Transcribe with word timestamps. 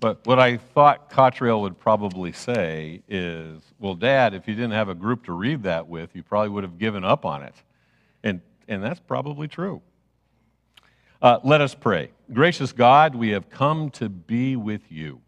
But 0.00 0.24
what 0.26 0.38
I 0.38 0.58
thought 0.58 1.10
Cottrell 1.10 1.62
would 1.62 1.78
probably 1.78 2.30
say 2.32 3.02
is, 3.08 3.60
well, 3.80 3.94
Dad, 3.94 4.32
if 4.32 4.46
you 4.46 4.54
didn't 4.54 4.72
have 4.72 4.88
a 4.88 4.94
group 4.94 5.24
to 5.24 5.32
read 5.32 5.64
that 5.64 5.88
with, 5.88 6.14
you 6.14 6.22
probably 6.22 6.50
would 6.50 6.62
have 6.62 6.78
given 6.78 7.04
up 7.04 7.24
on 7.24 7.42
it. 7.42 7.54
And, 8.22 8.40
and 8.68 8.82
that's 8.82 9.00
probably 9.00 9.48
true. 9.48 9.82
Uh, 11.20 11.40
let 11.42 11.60
us 11.60 11.74
pray. 11.74 12.12
Gracious 12.32 12.70
God, 12.70 13.16
we 13.16 13.30
have 13.30 13.50
come 13.50 13.90
to 13.90 14.08
be 14.08 14.54
with 14.54 14.92
you. 14.92 15.20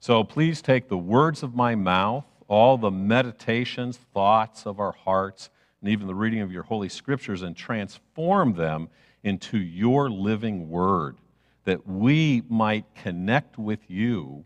So 0.00 0.24
please 0.24 0.60
take 0.60 0.88
the 0.88 0.98
words 0.98 1.44
of 1.44 1.54
my 1.54 1.76
mouth, 1.76 2.24
all 2.48 2.76
the 2.76 2.90
meditations, 2.90 3.96
thoughts 4.12 4.66
of 4.66 4.80
our 4.80 4.90
hearts, 4.90 5.50
and 5.80 5.88
even 5.88 6.08
the 6.08 6.14
reading 6.16 6.40
of 6.40 6.50
your 6.50 6.64
holy 6.64 6.88
scriptures, 6.88 7.42
and 7.42 7.56
transform 7.56 8.54
them 8.54 8.88
into 9.22 9.58
your 9.58 10.10
living 10.10 10.68
word 10.68 11.16
that 11.64 11.86
we 11.86 12.42
might 12.48 12.84
connect 12.94 13.58
with 13.58 13.90
you 13.90 14.44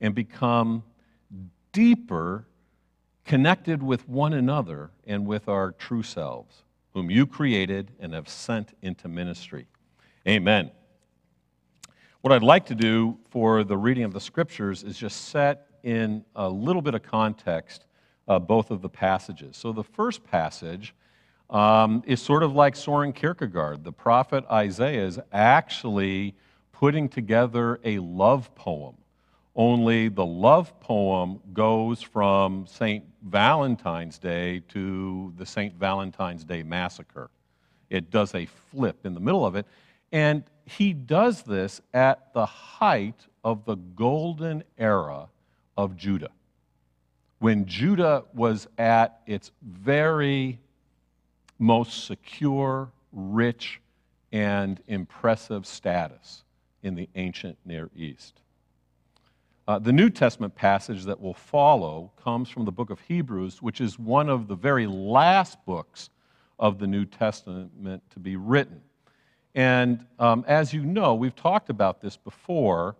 and 0.00 0.14
become 0.14 0.82
deeper 1.72 2.46
connected 3.24 3.82
with 3.82 4.08
one 4.08 4.32
another 4.32 4.90
and 5.06 5.26
with 5.26 5.48
our 5.48 5.72
true 5.72 6.02
selves, 6.02 6.62
whom 6.94 7.10
you 7.10 7.26
created 7.26 7.90
and 7.98 8.14
have 8.14 8.28
sent 8.28 8.76
into 8.82 9.08
ministry. 9.08 9.66
Amen. 10.26 10.70
What 12.20 12.32
I'd 12.32 12.42
like 12.42 12.66
to 12.66 12.74
do 12.74 13.18
for 13.30 13.62
the 13.62 13.76
reading 13.76 14.04
of 14.04 14.12
the 14.12 14.20
scriptures 14.20 14.82
is 14.82 14.96
just 14.96 15.28
set 15.28 15.66
in 15.82 16.24
a 16.34 16.48
little 16.48 16.82
bit 16.82 16.94
of 16.94 17.02
context 17.02 17.84
uh, 18.28 18.38
both 18.38 18.70
of 18.70 18.82
the 18.82 18.88
passages. 18.88 19.56
So 19.56 19.72
the 19.72 19.84
first 19.84 20.24
passage 20.24 20.94
um, 21.50 22.02
is 22.06 22.20
sort 22.20 22.42
of 22.42 22.54
like 22.54 22.74
Soren 22.74 23.12
Kierkegaard. 23.12 23.84
The 23.84 23.92
prophet 23.92 24.44
Isaiah 24.50 25.06
is 25.06 25.20
actually 25.32 26.34
putting 26.78 27.08
together 27.08 27.80
a 27.84 27.98
love 27.98 28.54
poem. 28.54 28.94
Only 29.54 30.08
the 30.08 30.26
love 30.26 30.78
poem 30.80 31.40
goes 31.54 32.02
from 32.02 32.66
St. 32.66 33.02
Valentine's 33.22 34.18
Day 34.18 34.60
to 34.68 35.32
the 35.38 35.46
St. 35.46 35.74
Valentine's 35.74 36.44
Day 36.44 36.62
Massacre. 36.62 37.30
It 37.88 38.10
does 38.10 38.34
a 38.34 38.44
flip 38.44 39.06
in 39.06 39.14
the 39.14 39.20
middle 39.20 39.46
of 39.46 39.56
it. 39.56 39.64
And 40.12 40.44
he 40.66 40.92
does 40.92 41.42
this 41.42 41.80
at 41.94 42.34
the 42.34 42.44
height 42.44 43.26
of 43.42 43.64
the 43.64 43.76
golden 43.76 44.62
era 44.76 45.28
of 45.78 45.96
Judah. 45.96 46.30
When 47.38 47.64
Judah 47.64 48.24
was 48.34 48.68
at 48.76 49.20
its 49.26 49.50
very 49.62 50.58
most 51.58 52.04
secure, 52.04 52.90
rich, 53.12 53.80
and 54.30 54.78
impressive 54.88 55.64
status 55.64 56.42
in 56.82 56.94
the 56.94 57.08
ancient 57.14 57.58
Near 57.64 57.90
East. 57.96 58.40
Uh, 59.68 59.78
the 59.80 59.92
New 59.92 60.10
Testament 60.10 60.54
passage 60.54 61.04
that 61.04 61.20
will 61.20 61.34
follow 61.34 62.12
comes 62.22 62.48
from 62.48 62.64
the 62.64 62.72
book 62.72 62.90
of 62.90 63.00
Hebrews, 63.00 63.60
which 63.60 63.80
is 63.80 63.98
one 63.98 64.28
of 64.28 64.46
the 64.46 64.54
very 64.54 64.86
last 64.86 65.58
books 65.66 66.10
of 66.58 66.78
the 66.78 66.86
New 66.86 67.04
Testament 67.04 68.02
to 68.10 68.18
be 68.20 68.36
written. 68.36 68.80
And 69.56 70.06
um, 70.18 70.44
as 70.46 70.72
you 70.72 70.84
know, 70.84 71.14
we've 71.14 71.34
talked 71.34 71.70
about 71.70 72.00
this 72.00 72.16
before. 72.16 72.94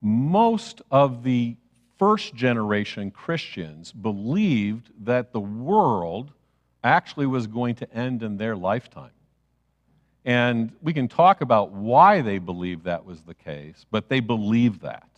Most 0.00 0.82
of 0.90 1.24
the 1.24 1.56
first 1.98 2.34
generation 2.34 3.10
Christians 3.10 3.92
believed 3.92 4.90
that 5.04 5.32
the 5.32 5.40
world 5.40 6.32
actually 6.84 7.26
was 7.26 7.46
going 7.46 7.74
to 7.76 7.92
end 7.92 8.22
in 8.22 8.36
their 8.36 8.54
lifetime. 8.54 9.10
And 10.26 10.72
we 10.82 10.92
can 10.92 11.06
talk 11.06 11.40
about 11.40 11.70
why 11.70 12.20
they 12.20 12.38
believed 12.38 12.84
that 12.84 13.04
was 13.04 13.22
the 13.22 13.34
case, 13.34 13.86
but 13.92 14.08
they 14.08 14.18
believed 14.18 14.82
that. 14.82 15.08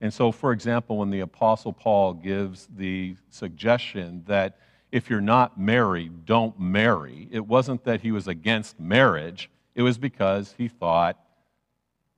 And 0.00 0.12
so, 0.12 0.32
for 0.32 0.50
example, 0.50 0.98
when 0.98 1.10
the 1.10 1.20
Apostle 1.20 1.72
Paul 1.72 2.14
gives 2.14 2.66
the 2.76 3.14
suggestion 3.30 4.24
that 4.26 4.58
if 4.90 5.08
you're 5.08 5.20
not 5.20 5.60
married, 5.60 6.26
don't 6.26 6.58
marry, 6.58 7.28
it 7.30 7.46
wasn't 7.46 7.84
that 7.84 8.00
he 8.00 8.10
was 8.10 8.26
against 8.26 8.80
marriage, 8.80 9.48
it 9.76 9.82
was 9.82 9.96
because 9.96 10.56
he 10.58 10.66
thought, 10.66 11.18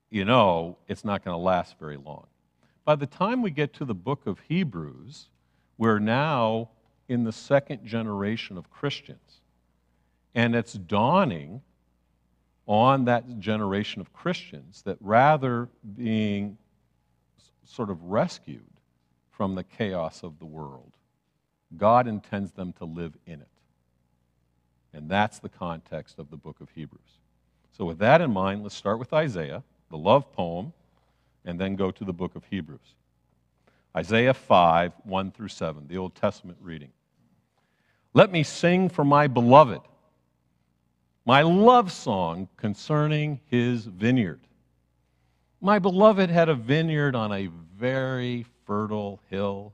you 0.08 0.24
know, 0.24 0.78
it's 0.88 1.04
not 1.04 1.22
going 1.22 1.34
to 1.34 1.42
last 1.42 1.78
very 1.78 1.98
long. 1.98 2.26
By 2.86 2.96
the 2.96 3.06
time 3.06 3.42
we 3.42 3.50
get 3.50 3.74
to 3.74 3.84
the 3.84 3.94
book 3.94 4.26
of 4.26 4.40
Hebrews, 4.48 5.28
we're 5.76 5.98
now 5.98 6.70
in 7.06 7.24
the 7.24 7.32
second 7.32 7.84
generation 7.84 8.56
of 8.56 8.70
Christians. 8.70 9.42
And 10.34 10.54
it's 10.54 10.72
dawning 10.72 11.60
on 12.66 13.04
that 13.04 13.38
generation 13.38 14.00
of 14.00 14.12
Christians 14.12 14.82
that 14.82 14.96
rather 15.00 15.68
being 15.96 16.56
sort 17.64 17.90
of 17.90 18.02
rescued 18.04 18.62
from 19.30 19.54
the 19.54 19.64
chaos 19.64 20.22
of 20.22 20.38
the 20.38 20.46
world, 20.46 20.92
God 21.76 22.06
intends 22.06 22.52
them 22.52 22.72
to 22.74 22.84
live 22.84 23.14
in 23.26 23.40
it. 23.40 23.48
And 24.92 25.10
that's 25.10 25.40
the 25.40 25.48
context 25.48 26.18
of 26.18 26.30
the 26.30 26.36
book 26.36 26.60
of 26.60 26.70
Hebrews. 26.70 27.00
So, 27.76 27.84
with 27.84 27.98
that 27.98 28.20
in 28.20 28.32
mind, 28.32 28.62
let's 28.62 28.76
start 28.76 29.00
with 29.00 29.12
Isaiah, 29.12 29.64
the 29.90 29.98
love 29.98 30.32
poem, 30.32 30.72
and 31.44 31.60
then 31.60 31.74
go 31.74 31.90
to 31.90 32.04
the 32.04 32.12
book 32.12 32.36
of 32.36 32.44
Hebrews. 32.48 32.94
Isaiah 33.96 34.34
5, 34.34 34.92
1 35.04 35.30
through 35.32 35.48
7, 35.48 35.88
the 35.88 35.98
Old 35.98 36.14
Testament 36.14 36.58
reading. 36.60 36.90
Let 38.12 38.30
me 38.30 38.44
sing 38.44 38.88
for 38.88 39.04
my 39.04 39.26
beloved 39.26 39.80
my 41.24 41.40
love 41.42 41.90
song 41.90 42.48
concerning 42.56 43.40
his 43.46 43.86
vineyard. 43.86 44.40
My 45.60 45.78
beloved 45.78 46.28
had 46.28 46.50
a 46.50 46.54
vineyard 46.54 47.16
on 47.16 47.32
a 47.32 47.48
very 47.76 48.44
fertile 48.66 49.20
hill. 49.30 49.72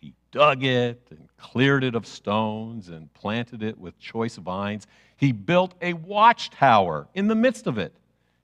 He 0.00 0.12
dug 0.30 0.62
it 0.62 1.00
and 1.10 1.28
cleared 1.38 1.84
it 1.84 1.94
of 1.94 2.06
stones 2.06 2.88
and 2.88 3.12
planted 3.14 3.62
it 3.62 3.78
with 3.78 3.98
choice 3.98 4.36
vines. 4.36 4.86
He 5.16 5.32
built 5.32 5.74
a 5.80 5.94
watchtower 5.94 7.08
in 7.14 7.28
the 7.28 7.34
midst 7.34 7.66
of 7.66 7.78
it. 7.78 7.94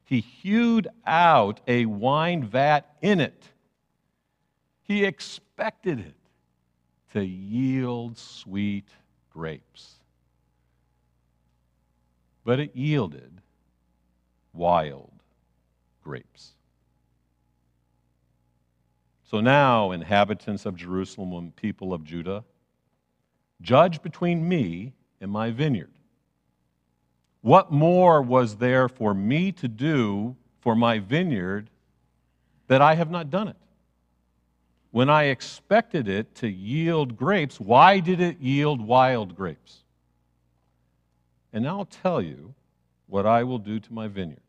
He 0.04 0.20
hewed 0.20 0.88
out 1.06 1.60
a 1.68 1.84
wine 1.84 2.44
vat 2.44 2.96
in 3.02 3.20
it. 3.20 3.48
He 4.82 5.04
expected 5.04 6.00
it 6.00 6.14
to 7.12 7.22
yield 7.22 8.16
sweet 8.16 8.88
grapes 9.30 9.99
but 12.44 12.58
it 12.60 12.74
yielded 12.74 13.40
wild 14.52 15.12
grapes. 16.02 16.52
So 19.24 19.40
now, 19.40 19.92
inhabitants 19.92 20.66
of 20.66 20.74
Jerusalem 20.74 21.32
and 21.34 21.54
people 21.54 21.92
of 21.92 22.02
Judah, 22.02 22.42
judge 23.60 24.02
between 24.02 24.48
me 24.48 24.92
and 25.20 25.30
my 25.30 25.50
vineyard. 25.52 25.92
What 27.42 27.70
more 27.70 28.20
was 28.22 28.56
there 28.56 28.88
for 28.88 29.14
me 29.14 29.52
to 29.52 29.68
do 29.68 30.36
for 30.60 30.74
my 30.74 30.98
vineyard 30.98 31.70
that 32.66 32.82
I 32.82 32.94
have 32.94 33.10
not 33.10 33.30
done 33.30 33.48
it? 33.48 33.56
When 34.90 35.08
I 35.08 35.24
expected 35.24 36.08
it 36.08 36.34
to 36.36 36.48
yield 36.48 37.16
grapes, 37.16 37.60
why 37.60 38.00
did 38.00 38.20
it 38.20 38.40
yield 38.40 38.80
wild 38.80 39.36
grapes? 39.36 39.84
And 41.52 41.66
I'll 41.66 41.84
tell 41.84 42.22
you 42.22 42.54
what 43.06 43.26
I 43.26 43.42
will 43.42 43.58
do 43.58 43.80
to 43.80 43.92
my 43.92 44.06
vineyard. 44.08 44.40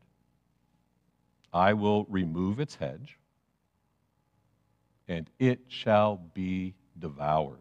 I 1.52 1.74
will 1.74 2.04
remove 2.04 2.60
its 2.60 2.76
hedge, 2.76 3.18
and 5.08 5.28
it 5.38 5.60
shall 5.68 6.16
be 6.32 6.74
devoured. 6.98 7.60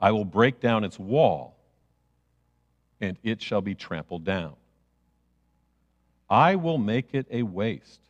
I 0.00 0.12
will 0.12 0.24
break 0.24 0.60
down 0.60 0.84
its 0.84 0.98
wall, 0.98 1.56
and 3.00 3.18
it 3.22 3.42
shall 3.42 3.60
be 3.60 3.74
trampled 3.74 4.24
down. 4.24 4.54
I 6.30 6.56
will 6.56 6.78
make 6.78 7.12
it 7.12 7.26
a 7.30 7.42
waste. 7.42 8.00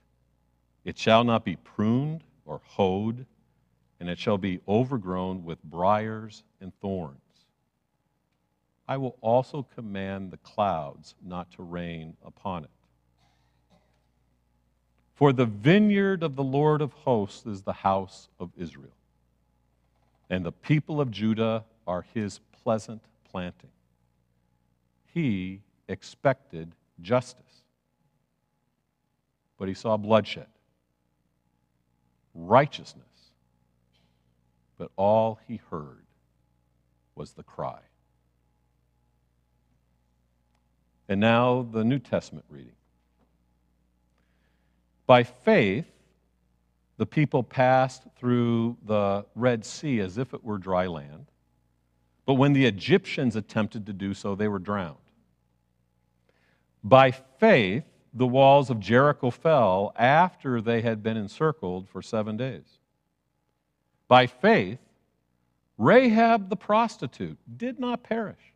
It 0.85 0.99
shall 0.99 1.25
not 1.25 1.45
be 1.45 1.57
pruned 1.57 2.23
or 2.45 2.61
hoed, 2.65 3.27
and 3.99 4.09
it 4.09 4.19
shall 4.19 4.39
be 4.39 4.61
overgrown 4.69 5.45
with 5.45 5.63
briers 5.65 6.45
and 6.61 6.73
thorns. 6.81 7.24
I 8.87 8.97
will 8.99 9.17
also 9.21 9.67
command 9.75 10.31
the 10.31 10.37
clouds 10.39 11.15
not 11.25 11.51
to 11.53 11.63
rain 11.63 12.17
upon 12.25 12.65
it. 12.65 12.71
For 15.15 15.33
the 15.33 15.47
vineyard 15.47 16.23
of 16.23 16.37
the 16.37 16.45
Lord 16.45 16.83
of 16.83 16.93
hosts 16.93 17.47
is 17.47 17.63
the 17.63 17.73
house 17.73 18.29
of 18.39 18.51
Israel, 18.59 18.97
and 20.29 20.45
the 20.45 20.53
people 20.53 21.01
of 21.01 21.11
Judah 21.11 21.65
are 21.87 22.05
his 22.13 22.41
pleasant 22.63 23.03
planting. 23.31 23.71
He 25.15 25.61
expected 25.89 26.73
justice, 27.01 27.63
but 29.57 29.69
he 29.69 29.75
saw 29.75 29.97
bloodshed, 29.97 30.49
righteousness, 32.35 33.05
but 34.77 34.91
all 34.97 35.39
he 35.47 35.61
heard 35.71 36.05
was 37.15 37.33
the 37.33 37.45
cry. 37.45 37.79
And 41.09 41.21
now 41.21 41.67
the 41.71 41.85
New 41.85 41.99
Testament 41.99 42.47
reading. 42.49 42.73
By 45.07 45.23
faith, 45.23 45.87
the 46.97 47.07
people 47.07 47.43
passed 47.43 48.05
through 48.17 48.77
the 48.87 49.27
Red 49.35 49.65
Sea 49.65 50.01
as 50.01 50.17
if 50.17 50.33
it 50.33 50.43
were 50.43 50.59
dry 50.59 50.87
land. 50.87 51.27
But 52.25 52.35
when 52.35 52.55
the 52.55 52.65
Egyptians 52.65 53.37
attempted 53.37 53.85
to 53.87 53.93
do 53.93 54.15
so, 54.15 54.35
they 54.35 54.49
were 54.49 54.59
drowned. 54.59 54.97
By 56.83 57.11
faith, 57.11 57.85
the 58.15 58.27
walls 58.27 58.71
of 58.71 58.81
Jericho 58.81 59.31
fell 59.31 59.93
after 59.97 60.61
they 60.61 60.81
had 60.81 61.03
been 61.03 61.17
encircled 61.17 61.89
for 61.89 62.01
seven 62.01 62.37
days. 62.37 62.79
By 64.09 64.27
faith, 64.27 64.79
Rahab 65.77 66.49
the 66.49 66.57
prostitute 66.57 67.39
did 67.57 67.81
not 67.81 68.05
perish 68.05 68.54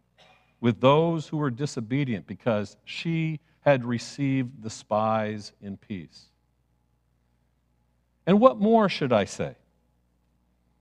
with 0.61 0.81
those 0.81 1.29
who 1.29 1.37
were 1.37 1.51
disobedient 1.51 2.27
because 2.27 2.77
she 2.85 3.41
had 3.61 3.85
received 3.85 4.63
the 4.63 4.71
spies 4.71 5.53
in 5.61 5.77
peace. 5.77 6.27
And 8.27 8.41
what 8.41 8.59
more 8.59 8.89
should 8.89 9.13
I 9.13 9.25
say? 9.25 9.57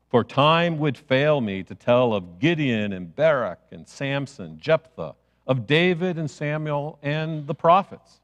For 0.09 0.24
time 0.24 0.77
would 0.79 0.97
fail 0.97 1.41
me 1.41 1.63
to 1.63 1.75
tell 1.75 2.13
of 2.13 2.39
Gideon 2.39 2.94
and 2.94 3.13
Barak 3.13 3.59
and 3.71 3.88
Samson, 3.88 4.57
Jephthah, 4.59 5.15
of 5.45 5.68
David 5.68 6.18
and 6.18 6.30
Samuel 6.30 7.00
and 7.01 7.47
the 7.47 7.56
prophets, 7.56 8.19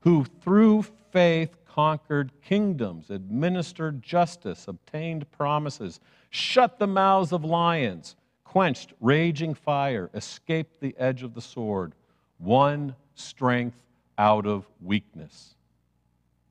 who 0.00 0.24
through 0.42 0.84
faith 1.12 1.54
conquered 1.66 2.32
kingdoms, 2.42 3.10
administered 3.10 4.02
justice, 4.02 4.66
obtained 4.68 5.30
promises, 5.30 6.00
shut 6.30 6.78
the 6.78 6.86
mouths 6.86 7.32
of 7.32 7.44
lions, 7.44 8.16
quenched 8.50 8.92
raging 8.98 9.54
fire, 9.54 10.10
escaped 10.12 10.80
the 10.80 10.92
edge 10.98 11.22
of 11.22 11.34
the 11.34 11.40
sword, 11.40 11.94
won 12.40 12.96
strength 13.14 13.78
out 14.18 14.44
of 14.44 14.66
weakness, 14.82 15.54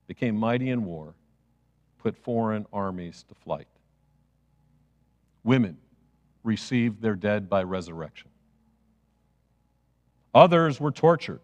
became 0.06 0.34
mighty 0.34 0.70
in 0.70 0.82
war 0.86 1.14
put 1.98 2.16
foreign 2.16 2.64
armies 2.72 3.22
to 3.28 3.34
flight. 3.34 3.68
Women 5.44 5.76
received 6.42 7.02
their 7.02 7.16
dead 7.16 7.50
by 7.50 7.64
resurrection. 7.64 8.30
Others 10.34 10.80
were 10.80 10.92
tortured, 10.92 11.42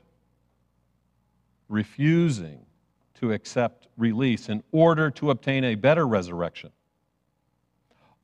refusing 1.68 2.64
to 3.20 3.32
accept 3.32 3.88
release 3.98 4.48
in 4.48 4.62
order 4.72 5.10
to 5.10 5.30
obtain 5.30 5.64
a 5.64 5.74
better 5.74 6.06
resurrection. 6.06 6.70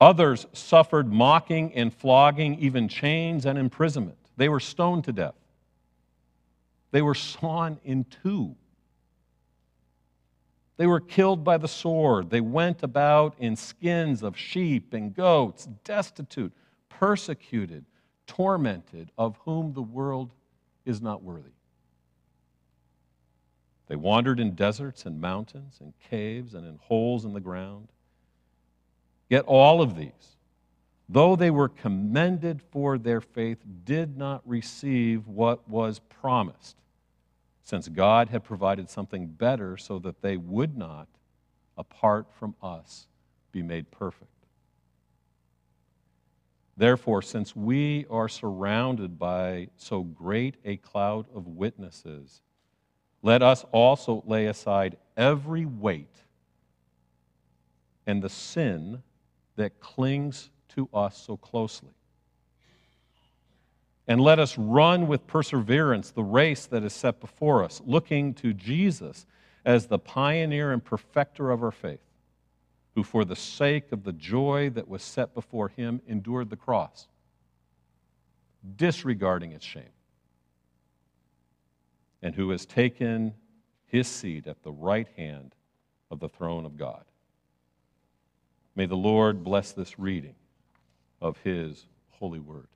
Others 0.02 0.46
suffered 0.52 1.12
mocking 1.12 1.72
and 1.74 1.94
flogging, 1.94 2.58
even 2.58 2.88
chains 2.88 3.46
and 3.46 3.58
imprisonment. 3.58 4.18
They 4.36 4.48
were 4.48 4.60
stoned 4.60 5.04
to 5.04 5.12
death. 5.12 5.34
They 6.90 7.02
were 7.02 7.14
sawn 7.14 7.78
in 7.84 8.04
two 8.04 8.56
they 10.82 10.88
were 10.88 10.98
killed 10.98 11.44
by 11.44 11.58
the 11.58 11.68
sword. 11.68 12.28
They 12.28 12.40
went 12.40 12.82
about 12.82 13.36
in 13.38 13.54
skins 13.54 14.24
of 14.24 14.36
sheep 14.36 14.92
and 14.94 15.14
goats, 15.14 15.68
destitute, 15.84 16.52
persecuted, 16.88 17.84
tormented, 18.26 19.12
of 19.16 19.36
whom 19.44 19.74
the 19.74 19.82
world 19.82 20.32
is 20.84 21.00
not 21.00 21.22
worthy. 21.22 21.52
They 23.86 23.94
wandered 23.94 24.40
in 24.40 24.56
deserts 24.56 25.06
and 25.06 25.20
mountains 25.20 25.78
and 25.80 25.92
caves 26.10 26.54
and 26.54 26.66
in 26.66 26.80
holes 26.82 27.24
in 27.24 27.32
the 27.32 27.38
ground. 27.38 27.91
Yet 29.32 29.46
all 29.46 29.80
of 29.80 29.96
these, 29.96 30.36
though 31.08 31.36
they 31.36 31.50
were 31.50 31.70
commended 31.70 32.60
for 32.60 32.98
their 32.98 33.22
faith, 33.22 33.64
did 33.82 34.14
not 34.14 34.42
receive 34.44 35.26
what 35.26 35.66
was 35.66 36.00
promised 36.00 36.76
since 37.62 37.88
God 37.88 38.28
had 38.28 38.44
provided 38.44 38.90
something 38.90 39.28
better 39.28 39.78
so 39.78 39.98
that 40.00 40.20
they 40.20 40.36
would 40.36 40.76
not, 40.76 41.08
apart 41.78 42.26
from 42.38 42.54
us, 42.62 43.06
be 43.52 43.62
made 43.62 43.90
perfect. 43.90 44.28
Therefore, 46.76 47.22
since 47.22 47.56
we 47.56 48.04
are 48.10 48.28
surrounded 48.28 49.18
by 49.18 49.68
so 49.78 50.02
great 50.02 50.56
a 50.62 50.76
cloud 50.76 51.24
of 51.34 51.46
witnesses, 51.46 52.42
let 53.22 53.42
us 53.42 53.64
also 53.72 54.22
lay 54.26 54.44
aside 54.44 54.98
every 55.16 55.64
weight 55.64 56.16
and 58.06 58.22
the 58.22 58.28
sin 58.28 59.02
that 59.56 59.80
clings 59.80 60.50
to 60.68 60.88
us 60.92 61.16
so 61.16 61.36
closely 61.36 61.92
and 64.08 64.20
let 64.20 64.38
us 64.38 64.58
run 64.58 65.06
with 65.06 65.26
perseverance 65.26 66.10
the 66.10 66.22
race 66.22 66.66
that 66.66 66.82
is 66.82 66.92
set 66.92 67.20
before 67.20 67.62
us, 67.62 67.80
looking 67.86 68.34
to 68.34 68.52
Jesus 68.52 69.26
as 69.64 69.86
the 69.86 69.98
pioneer 69.98 70.72
and 70.72 70.84
perfecter 70.84 71.50
of 71.50 71.62
our 71.62 71.70
faith, 71.70 72.02
who 72.94 73.02
for 73.02 73.24
the 73.24 73.36
sake 73.36 73.92
of 73.92 74.04
the 74.04 74.12
joy 74.12 74.70
that 74.70 74.88
was 74.88 75.02
set 75.02 75.34
before 75.34 75.68
him 75.68 76.00
endured 76.06 76.50
the 76.50 76.56
cross, 76.56 77.06
disregarding 78.76 79.52
its 79.52 79.64
shame, 79.64 79.84
and 82.22 82.34
who 82.34 82.50
has 82.50 82.66
taken 82.66 83.34
his 83.86 84.08
seat 84.08 84.46
at 84.46 84.62
the 84.62 84.72
right 84.72 85.08
hand 85.16 85.54
of 86.10 86.18
the 86.18 86.28
throne 86.28 86.66
of 86.66 86.76
God. 86.76 87.04
May 88.74 88.86
the 88.86 88.96
Lord 88.96 89.44
bless 89.44 89.72
this 89.72 89.98
reading 89.98 90.34
of 91.20 91.36
his 91.38 91.86
holy 92.10 92.40
word. 92.40 92.68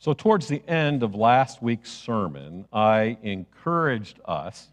So, 0.00 0.14
towards 0.14 0.46
the 0.46 0.62
end 0.68 1.02
of 1.02 1.14
last 1.14 1.62
week's 1.62 1.90
sermon, 1.90 2.66
I 2.72 3.18
encouraged 3.22 4.20
us 4.24 4.68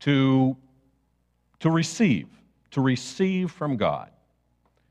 to, 0.00 0.56
to 1.60 1.70
receive, 1.70 2.28
to 2.72 2.80
receive 2.80 3.50
from 3.50 3.76
God, 3.76 4.10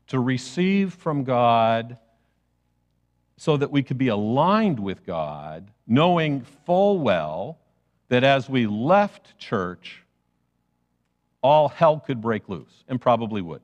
to 0.08 0.18
receive 0.18 0.92
from 0.92 1.24
God 1.24 1.98
so 3.36 3.56
that 3.56 3.70
we 3.70 3.84
could 3.84 3.98
be 3.98 4.08
aligned 4.08 4.80
with 4.80 5.06
God, 5.06 5.70
knowing 5.86 6.42
full 6.66 6.98
well 6.98 7.58
that 8.08 8.24
as 8.24 8.48
we 8.48 8.66
left 8.66 9.38
church, 9.38 10.02
all 11.42 11.68
hell 11.68 12.00
could 12.00 12.20
break 12.20 12.48
loose, 12.48 12.84
and 12.88 13.00
probably 13.00 13.42
would. 13.42 13.62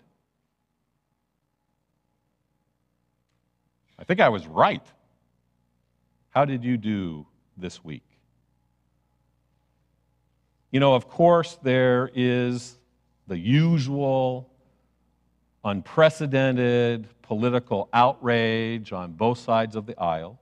I 3.99 4.05
think 4.05 4.21
I 4.21 4.29
was 4.29 4.47
right. 4.47 4.85
How 6.31 6.45
did 6.45 6.65
you 6.65 6.77
do 6.77 7.27
this 7.57 7.83
week? 7.85 8.05
You 10.71 10.81
know, 10.81 10.95
of 10.95 11.09
course, 11.09 11.59
there 11.63 12.11
is 12.15 12.79
the 13.29 13.39
usual 13.39 14.51
unprecedented 15.65 17.07
political 17.23 17.89
outrage 17.93 18.93
on 18.93 19.13
both 19.13 19.39
sides 19.39 19.77
of 19.77 19.87
the 19.87 19.99
aisle, 19.99 20.39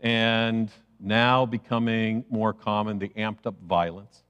and 0.00 0.70
now 1.00 1.46
becoming 1.46 2.24
more 2.30 2.52
common, 2.52 2.98
the 2.98 3.08
amped 3.10 3.46
up 3.46 3.54
violence. 3.62 4.22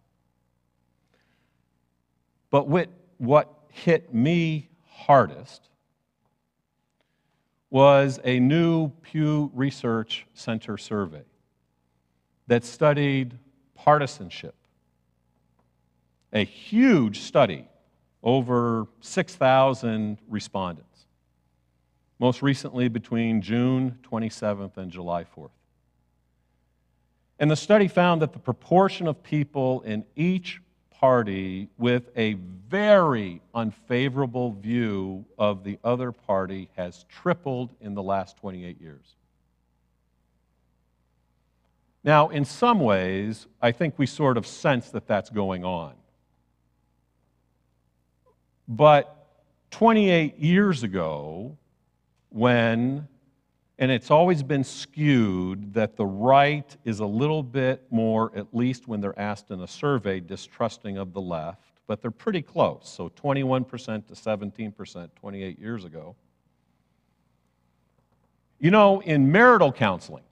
But 2.50 2.66
what 2.68 3.48
hit 3.68 4.14
me 4.14 4.70
hardest 4.88 5.68
was 7.70 8.18
a 8.24 8.40
new 8.40 8.88
Pew 9.02 9.50
Research 9.54 10.26
Center 10.34 10.76
survey 10.76 11.22
that 12.48 12.64
studied 12.64 13.38
partisanship. 13.76 14.54
A 16.32 16.44
huge 16.44 17.20
study, 17.20 17.68
over 18.22 18.86
6,000 19.00 20.18
respondents, 20.28 21.06
most 22.18 22.42
recently 22.42 22.88
between 22.88 23.40
June 23.40 23.98
27th 24.02 24.76
and 24.76 24.90
July 24.90 25.24
4th. 25.24 25.50
And 27.40 27.50
the 27.50 27.56
study 27.56 27.88
found 27.88 28.20
that 28.20 28.34
the 28.34 28.38
proportion 28.38 29.08
of 29.08 29.22
people 29.22 29.80
in 29.80 30.04
each 30.14 30.60
party 30.90 31.70
with 31.78 32.10
a 32.14 32.34
very 32.68 33.40
unfavorable 33.54 34.52
view 34.52 35.24
of 35.38 35.64
the 35.64 35.78
other 35.82 36.12
party 36.12 36.68
has 36.76 37.06
tripled 37.08 37.74
in 37.80 37.94
the 37.94 38.02
last 38.02 38.36
28 38.36 38.78
years. 38.78 39.16
Now, 42.04 42.28
in 42.28 42.44
some 42.44 42.78
ways, 42.78 43.46
I 43.60 43.72
think 43.72 43.94
we 43.96 44.04
sort 44.04 44.36
of 44.36 44.46
sense 44.46 44.90
that 44.90 45.06
that's 45.06 45.30
going 45.30 45.64
on. 45.64 45.94
But 48.68 49.16
28 49.70 50.38
years 50.38 50.82
ago, 50.82 51.56
when 52.28 53.08
and 53.80 53.90
it's 53.90 54.10
always 54.10 54.42
been 54.42 54.62
skewed 54.62 55.72
that 55.72 55.96
the 55.96 56.04
right 56.04 56.76
is 56.84 57.00
a 57.00 57.06
little 57.06 57.42
bit 57.42 57.82
more, 57.90 58.30
at 58.36 58.54
least 58.54 58.86
when 58.86 59.00
they're 59.00 59.18
asked 59.18 59.50
in 59.50 59.62
a 59.62 59.66
survey, 59.66 60.20
distrusting 60.20 60.98
of 60.98 61.14
the 61.14 61.20
left, 61.20 61.72
but 61.86 62.02
they're 62.02 62.10
pretty 62.10 62.42
close. 62.42 62.92
So 62.94 63.08
21% 63.08 64.06
to 64.08 64.12
17% 64.12 65.08
28 65.16 65.58
years 65.58 65.86
ago. 65.86 66.14
You 68.58 68.70
know, 68.70 69.00
in 69.00 69.32
marital 69.32 69.72
counseling, 69.72 70.24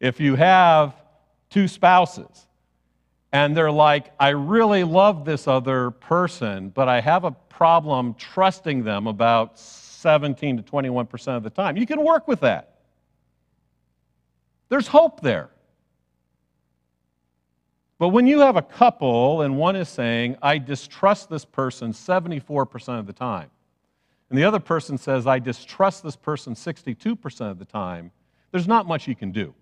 If 0.00 0.18
you 0.18 0.34
have 0.34 0.94
two 1.48 1.68
spouses 1.68 2.48
and 3.32 3.56
they're 3.56 3.70
like, 3.70 4.10
I 4.18 4.30
really 4.30 4.82
love 4.82 5.24
this 5.24 5.46
other 5.46 5.92
person, 5.92 6.70
but 6.70 6.88
I 6.88 7.00
have 7.00 7.22
a 7.22 7.30
problem 7.30 8.14
trusting 8.14 8.82
them 8.82 9.06
about 9.06 9.60
17 10.04 10.58
to 10.58 10.62
21% 10.62 11.28
of 11.34 11.42
the 11.42 11.48
time, 11.48 11.78
you 11.78 11.86
can 11.86 12.04
work 12.04 12.28
with 12.28 12.40
that. 12.40 12.74
There's 14.68 14.86
hope 14.86 15.22
there. 15.22 15.48
But 17.98 18.08
when 18.08 18.26
you 18.26 18.40
have 18.40 18.56
a 18.56 18.62
couple 18.62 19.40
and 19.40 19.56
one 19.56 19.76
is 19.76 19.88
saying, 19.88 20.36
I 20.42 20.58
distrust 20.58 21.30
this 21.30 21.46
person 21.46 21.92
74% 21.92 22.98
of 22.98 23.06
the 23.06 23.14
time, 23.14 23.50
and 24.28 24.38
the 24.38 24.44
other 24.44 24.60
person 24.60 24.98
says, 24.98 25.26
I 25.26 25.38
distrust 25.38 26.02
this 26.02 26.16
person 26.16 26.54
62% 26.54 27.50
of 27.50 27.58
the 27.58 27.64
time, 27.64 28.10
there's 28.50 28.68
not 28.68 28.86
much 28.86 29.08
you 29.08 29.16
can 29.16 29.32
do. 29.32 29.54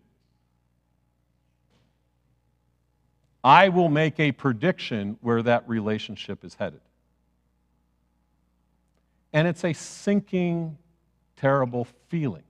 I 3.45 3.69
will 3.69 3.89
make 3.89 4.19
a 4.19 4.33
prediction 4.33 5.19
where 5.21 5.43
that 5.45 5.69
relationship 5.69 6.45
is 6.45 6.55
headed. 6.55 6.81
And 9.33 9.49
it's 9.49 9.65
a 9.65 9.73
sinking, 9.73 10.77
terrible 11.37 11.87
feeling. 12.09 12.43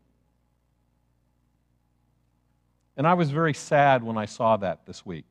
And 2.97 3.07
I 3.07 3.15
was 3.15 3.31
very 3.31 3.55
sad 3.55 4.03
when 4.03 4.19
I 4.19 4.27
saw 4.27 4.57
that 4.59 4.85
this 4.87 5.07
week. 5.07 5.25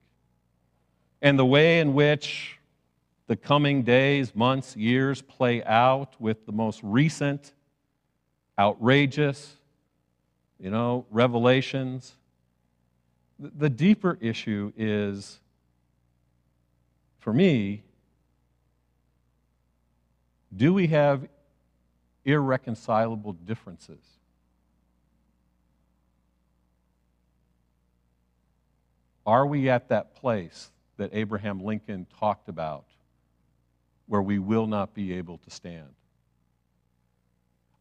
And 1.22 1.38
the 1.38 1.46
way 1.46 1.80
in 1.80 1.94
which 1.94 2.58
the 3.28 3.36
coming 3.36 3.84
days, 3.84 4.36
months, 4.36 4.76
years 4.76 5.22
play 5.22 5.64
out 5.64 6.20
with 6.20 6.46
the 6.46 6.52
most 6.52 6.80
recent 6.84 7.54
outrageous, 8.58 9.56
you 10.60 10.70
know, 10.70 11.06
revelations. 11.10 12.14
The 13.40 13.70
deeper 13.70 14.18
issue 14.22 14.72
is, 14.76 15.40
for 17.20 17.34
me, 17.34 17.84
do 20.56 20.74
we 20.74 20.88
have 20.88 21.28
irreconcilable 22.26 23.34
differences? 23.34 24.04
Are 29.26 29.46
we 29.46 29.70
at 29.70 29.90
that 29.90 30.16
place 30.16 30.72
that 30.98 31.12
Abraham 31.14 31.64
Lincoln 31.64 32.06
talked 32.20 32.50
about 32.50 32.86
where 34.12 34.22
we 34.22 34.40
will 34.40 34.68
not 34.68 34.94
be 34.94 35.14
able 35.14 35.38
to 35.38 35.50
stand. 35.50 35.88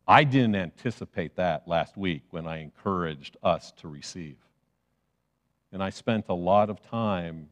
I 0.06 0.22
didn't 0.22 0.54
anticipate 0.54 1.34
that 1.34 1.66
last 1.66 1.96
week 1.96 2.22
when 2.30 2.46
I 2.46 2.58
encouraged 2.58 3.36
us 3.42 3.72
to 3.78 3.88
receive. 3.88 4.36
And 5.72 5.82
I 5.82 5.90
spent 5.90 6.26
a 6.28 6.34
lot 6.34 6.70
of 6.70 6.80
time 6.88 7.48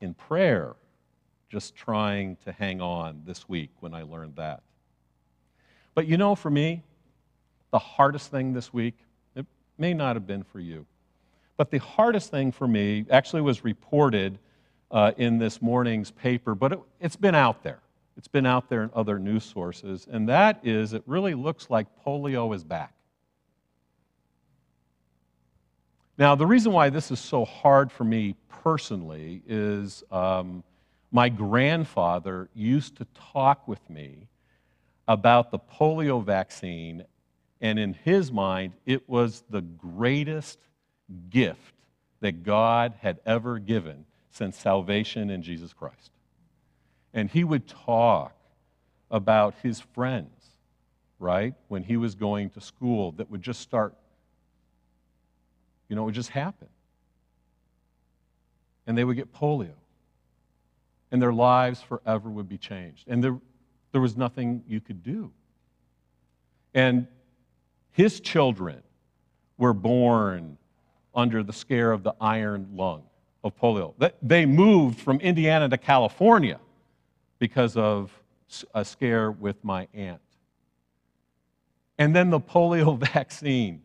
in 0.00 0.14
prayer 0.14 0.74
just 1.50 1.74
trying 1.76 2.36
to 2.46 2.52
hang 2.52 2.80
on 2.80 3.24
this 3.26 3.46
week 3.46 3.72
when 3.80 3.92
I 3.92 4.04
learned 4.04 4.36
that. 4.36 4.62
But 5.94 6.06
you 6.06 6.16
know, 6.16 6.34
for 6.34 6.50
me, 6.50 6.82
the 7.70 7.78
hardest 7.78 8.30
thing 8.30 8.52
this 8.52 8.72
week, 8.72 8.94
it 9.34 9.46
may 9.78 9.94
not 9.94 10.16
have 10.16 10.26
been 10.26 10.42
for 10.42 10.60
you, 10.60 10.86
but 11.56 11.70
the 11.70 11.78
hardest 11.78 12.30
thing 12.30 12.52
for 12.52 12.66
me 12.66 13.04
actually 13.10 13.42
was 13.42 13.64
reported 13.64 14.38
uh, 14.90 15.12
in 15.16 15.38
this 15.38 15.62
morning's 15.62 16.10
paper, 16.10 16.54
but 16.54 16.72
it, 16.72 16.80
it's 17.00 17.16
been 17.16 17.34
out 17.34 17.62
there. 17.62 17.80
It's 18.16 18.28
been 18.28 18.44
out 18.44 18.68
there 18.68 18.82
in 18.82 18.90
other 18.94 19.18
news 19.18 19.44
sources, 19.44 20.06
and 20.10 20.28
that 20.28 20.60
is 20.62 20.92
it 20.92 21.02
really 21.06 21.34
looks 21.34 21.70
like 21.70 21.86
polio 22.04 22.54
is 22.54 22.62
back. 22.62 22.92
Now, 26.18 26.34
the 26.34 26.46
reason 26.46 26.72
why 26.72 26.90
this 26.90 27.10
is 27.10 27.18
so 27.18 27.44
hard 27.44 27.90
for 27.90 28.04
me 28.04 28.36
personally 28.62 29.42
is 29.46 30.04
um, 30.10 30.62
my 31.10 31.30
grandfather 31.30 32.50
used 32.54 32.96
to 32.96 33.06
talk 33.32 33.66
with 33.66 33.88
me 33.88 34.28
about 35.12 35.50
the 35.50 35.58
polio 35.58 36.24
vaccine, 36.24 37.04
and 37.60 37.78
in 37.78 37.92
his 37.92 38.32
mind, 38.32 38.72
it 38.86 39.06
was 39.06 39.44
the 39.50 39.60
greatest 39.60 40.58
gift 41.28 41.74
that 42.20 42.42
God 42.42 42.94
had 43.02 43.20
ever 43.26 43.58
given 43.58 44.06
since 44.30 44.56
salvation 44.56 45.28
in 45.28 45.42
Jesus 45.42 45.74
Christ. 45.74 46.10
And 47.12 47.28
he 47.28 47.44
would 47.44 47.68
talk 47.68 48.34
about 49.10 49.54
his 49.62 49.80
friends, 49.80 50.46
right, 51.18 51.52
when 51.68 51.82
he 51.82 51.98
was 51.98 52.14
going 52.14 52.48
to 52.50 52.62
school 52.62 53.12
that 53.12 53.30
would 53.30 53.42
just 53.42 53.60
start, 53.60 53.94
you 55.90 55.96
know, 55.96 56.02
it 56.02 56.06
would 56.06 56.14
just 56.14 56.30
happen. 56.30 56.68
And 58.86 58.96
they 58.96 59.04
would 59.04 59.16
get 59.16 59.34
polio. 59.34 59.74
And 61.10 61.20
their 61.20 61.34
lives 61.34 61.82
forever 61.82 62.30
would 62.30 62.48
be 62.48 62.56
changed. 62.56 63.04
And 63.08 63.22
there, 63.22 63.38
there 63.92 64.00
was 64.00 64.16
nothing 64.16 64.62
you 64.66 64.80
could 64.80 65.02
do. 65.02 65.30
And 66.74 67.06
his 67.92 68.20
children 68.20 68.82
were 69.58 69.74
born 69.74 70.56
under 71.14 71.42
the 71.42 71.52
scare 71.52 71.92
of 71.92 72.02
the 72.02 72.14
iron 72.20 72.68
lung 72.74 73.02
of 73.44 73.56
polio. 73.58 73.94
They 74.22 74.46
moved 74.46 75.00
from 75.00 75.20
Indiana 75.20 75.68
to 75.68 75.76
California 75.76 76.58
because 77.38 77.76
of 77.76 78.10
a 78.74 78.84
scare 78.84 79.30
with 79.30 79.62
my 79.64 79.88
aunt. 79.94 80.20
And 81.98 82.16
then 82.16 82.30
the 82.30 82.40
polio 82.40 82.98
vaccine 83.12 83.82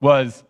was 0.00 0.42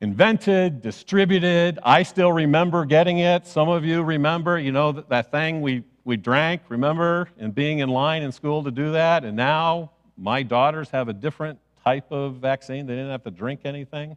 invented, 0.00 0.82
distributed. 0.82 1.78
I 1.82 2.02
still 2.02 2.32
remember 2.32 2.84
getting 2.84 3.18
it. 3.18 3.46
Some 3.46 3.68
of 3.68 3.84
you 3.84 4.02
remember, 4.02 4.58
you 4.58 4.72
know, 4.72 4.92
that, 4.92 5.08
that 5.08 5.30
thing 5.30 5.60
we, 5.60 5.84
we 6.06 6.16
drank, 6.16 6.62
remember, 6.68 7.28
and 7.36 7.52
being 7.52 7.80
in 7.80 7.88
line 7.88 8.22
in 8.22 8.30
school 8.30 8.62
to 8.62 8.70
do 8.70 8.92
that. 8.92 9.24
And 9.24 9.36
now 9.36 9.90
my 10.16 10.44
daughters 10.44 10.88
have 10.90 11.08
a 11.08 11.12
different 11.12 11.58
type 11.82 12.12
of 12.12 12.36
vaccine. 12.36 12.86
They 12.86 12.94
didn't 12.94 13.10
have 13.10 13.24
to 13.24 13.32
drink 13.32 13.62
anything. 13.64 14.16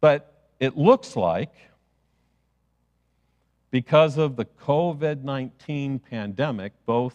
But 0.00 0.48
it 0.58 0.78
looks 0.78 1.16
like 1.16 1.52
because 3.70 4.16
of 4.16 4.36
the 4.36 4.46
COVID 4.46 5.22
19 5.22 5.98
pandemic, 5.98 6.72
both 6.86 7.14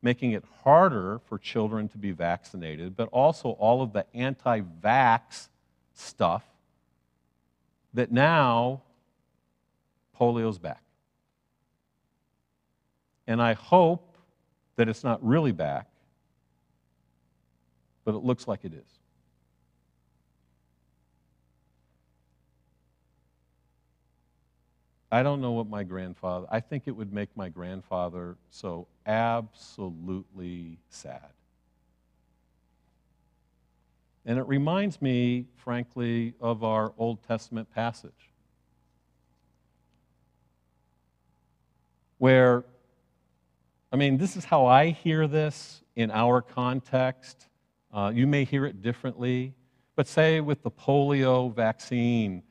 making 0.00 0.32
it 0.32 0.42
harder 0.64 1.20
for 1.26 1.36
children 1.36 1.86
to 1.90 1.98
be 1.98 2.12
vaccinated, 2.12 2.96
but 2.96 3.10
also 3.10 3.50
all 3.50 3.82
of 3.82 3.92
the 3.92 4.06
anti 4.14 4.62
vax 4.82 5.48
stuff, 5.92 6.44
that 7.92 8.10
now 8.10 8.80
polio's 10.18 10.58
back. 10.58 10.82
And 13.30 13.40
I 13.40 13.52
hope 13.52 14.16
that 14.74 14.88
it's 14.88 15.04
not 15.04 15.24
really 15.24 15.52
back, 15.52 15.86
but 18.04 18.16
it 18.16 18.24
looks 18.24 18.48
like 18.48 18.64
it 18.64 18.74
is. 18.74 18.98
I 25.12 25.22
don't 25.22 25.40
know 25.40 25.52
what 25.52 25.68
my 25.68 25.84
grandfather, 25.84 26.48
I 26.50 26.58
think 26.58 26.88
it 26.88 26.90
would 26.90 27.12
make 27.12 27.28
my 27.36 27.48
grandfather 27.48 28.36
so 28.50 28.88
absolutely 29.06 30.80
sad. 30.88 31.30
And 34.26 34.40
it 34.40 34.48
reminds 34.48 35.00
me, 35.00 35.46
frankly, 35.54 36.34
of 36.40 36.64
our 36.64 36.92
Old 36.98 37.22
Testament 37.22 37.72
passage 37.72 38.32
where, 42.18 42.64
I 43.92 43.96
mean, 43.96 44.18
this 44.18 44.36
is 44.36 44.44
how 44.44 44.66
I 44.66 44.90
hear 44.90 45.26
this 45.26 45.82
in 45.96 46.10
our 46.10 46.42
context. 46.42 47.48
Uh, 47.92 48.12
you 48.14 48.26
may 48.26 48.44
hear 48.44 48.64
it 48.64 48.82
differently, 48.82 49.54
but 49.96 50.06
say 50.06 50.40
with 50.40 50.62
the 50.62 50.70
polio 50.70 51.52
vaccine, 51.52 52.42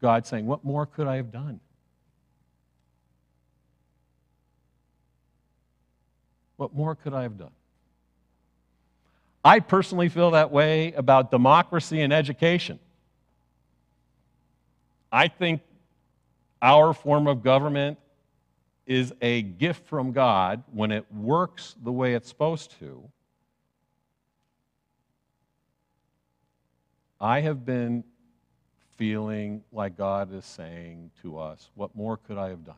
God 0.00 0.26
saying, 0.26 0.46
What 0.46 0.64
more 0.64 0.86
could 0.86 1.06
I 1.06 1.16
have 1.16 1.30
done? 1.30 1.60
What 6.56 6.74
more 6.74 6.94
could 6.94 7.12
I 7.12 7.22
have 7.22 7.38
done? 7.38 7.52
I 9.44 9.60
personally 9.60 10.08
feel 10.08 10.32
that 10.32 10.50
way 10.50 10.92
about 10.92 11.30
democracy 11.30 12.00
and 12.00 12.12
education. 12.12 12.78
I 15.12 15.28
think 15.28 15.60
our 16.60 16.92
form 16.92 17.26
of 17.26 17.42
government 17.42 17.98
is 18.88 19.12
a 19.20 19.42
gift 19.42 19.86
from 19.86 20.12
God 20.12 20.64
when 20.72 20.90
it 20.90 21.04
works 21.12 21.76
the 21.84 21.92
way 21.92 22.14
it's 22.14 22.28
supposed 22.28 22.72
to. 22.80 23.04
I 27.20 27.40
have 27.42 27.66
been 27.66 28.02
feeling 28.96 29.62
like 29.72 29.96
God 29.96 30.32
is 30.34 30.46
saying 30.46 31.10
to 31.22 31.38
us, 31.38 31.70
What 31.74 31.94
more 31.94 32.16
could 32.16 32.38
I 32.38 32.48
have 32.48 32.64
done? 32.64 32.74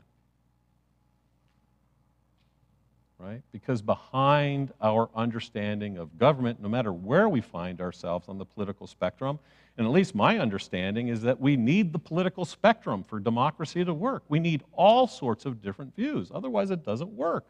right? 3.20 3.42
Because 3.52 3.82
behind 3.82 4.72
our 4.80 5.10
understanding 5.14 5.98
of 5.98 6.18
government, 6.18 6.60
no 6.60 6.68
matter 6.68 6.92
where 6.92 7.28
we 7.28 7.40
find 7.40 7.80
ourselves 7.80 8.28
on 8.28 8.38
the 8.38 8.46
political 8.46 8.86
spectrum, 8.86 9.38
and 9.80 9.86
at 9.86 9.94
least 9.94 10.14
my 10.14 10.38
understanding 10.38 11.08
is 11.08 11.22
that 11.22 11.40
we 11.40 11.56
need 11.56 11.94
the 11.94 11.98
political 11.98 12.44
spectrum 12.44 13.02
for 13.02 13.18
democracy 13.18 13.82
to 13.82 13.94
work. 13.94 14.22
We 14.28 14.38
need 14.38 14.62
all 14.74 15.06
sorts 15.06 15.46
of 15.46 15.62
different 15.62 15.96
views, 15.96 16.30
otherwise, 16.34 16.70
it 16.70 16.84
doesn't 16.84 17.08
work. 17.08 17.46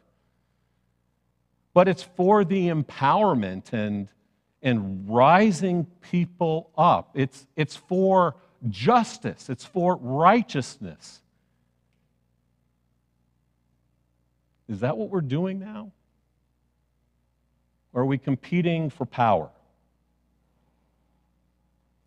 But 1.73 1.89
it's 1.89 2.03
for 2.03 2.45
the 2.45 2.69
empowerment 2.69 3.73
and, 3.73 4.07
and 4.61 5.09
rising 5.09 5.85
people 5.99 6.69
up, 6.77 7.09
it's, 7.15 7.47
it's 7.57 7.75
for 7.75 8.37
justice, 8.69 9.49
it's 9.49 9.65
for 9.65 9.97
righteousness. 9.97 11.21
Is 14.69 14.79
that 14.79 14.95
what 14.95 15.09
we're 15.09 15.19
doing 15.19 15.59
now? 15.59 15.91
Or 17.91 18.03
are 18.03 18.05
we 18.05 18.17
competing 18.17 18.89
for 18.89 19.05
power? 19.05 19.49